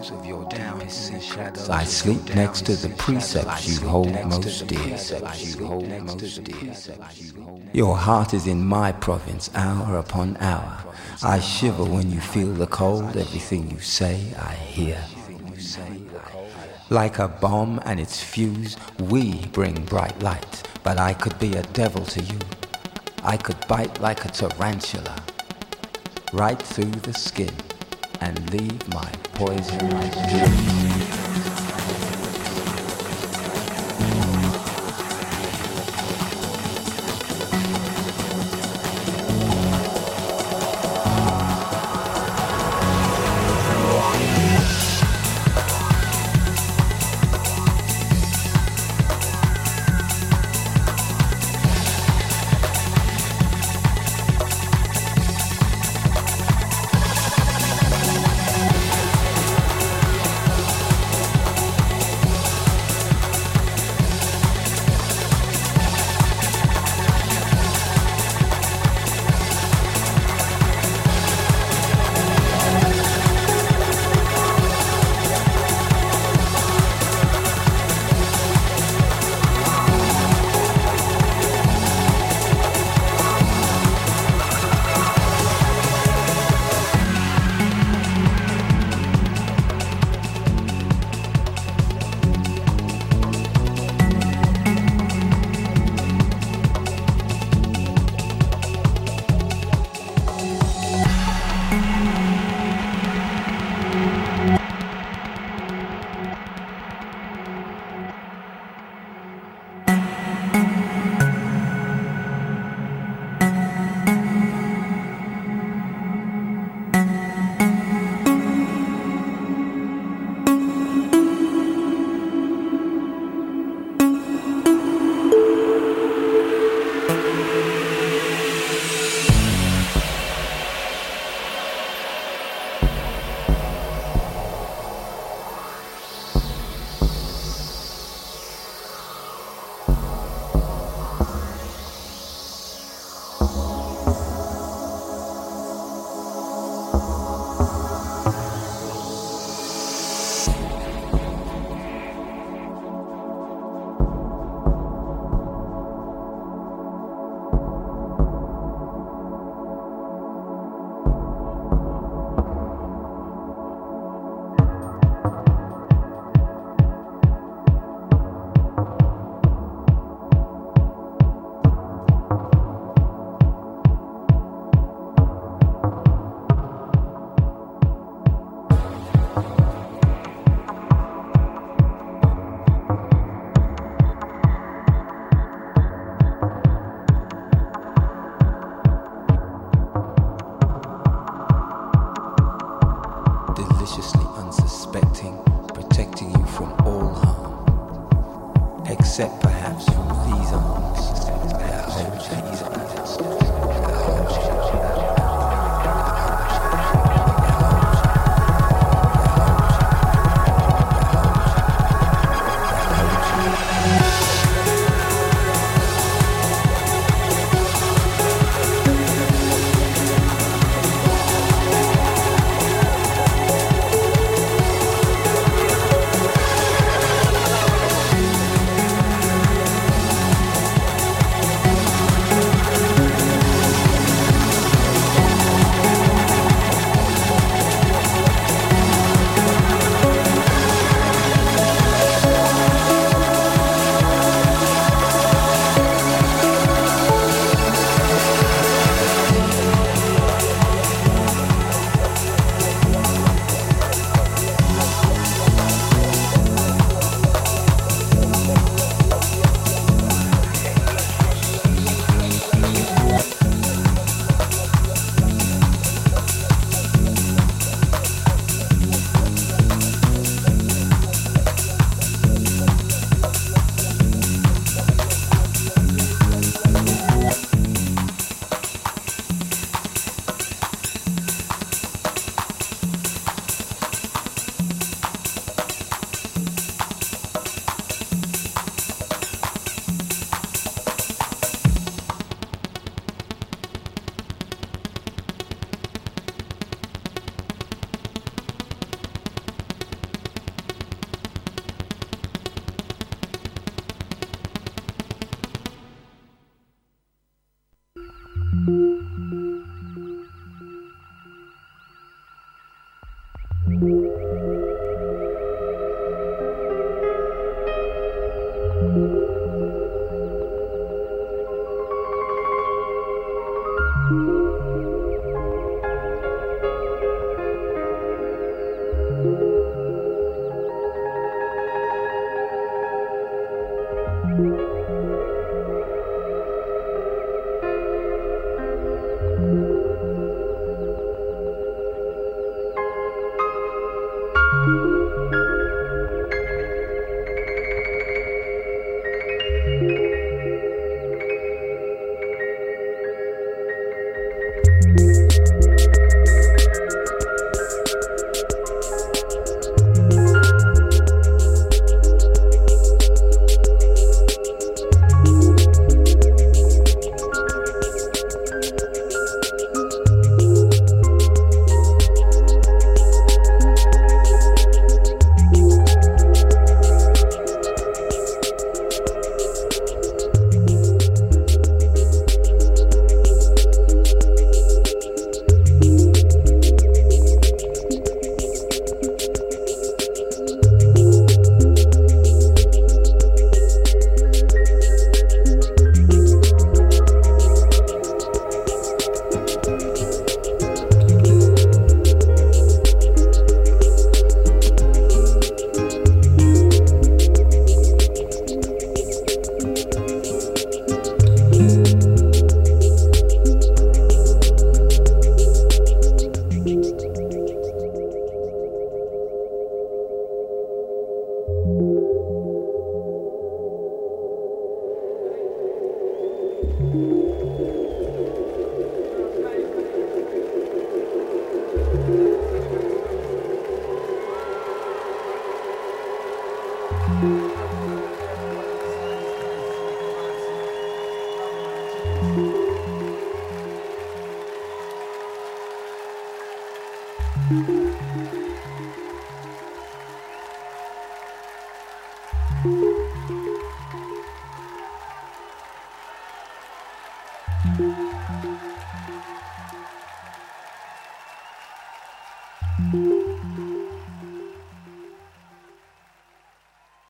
[1.69, 4.97] I sleep next to the precepts you hold most dear.
[7.73, 10.83] Your heart is in my province, hour upon hour.
[11.21, 13.15] I shiver when you feel the cold.
[13.15, 14.99] Everything you say, I hear.
[16.89, 20.63] Like a bomb and its fuse, we bring bright light.
[20.83, 22.39] But I could be a devil to you.
[23.23, 25.17] I could bite like a tarantula
[26.33, 27.53] right through the skin
[28.25, 31.24] and leave my poison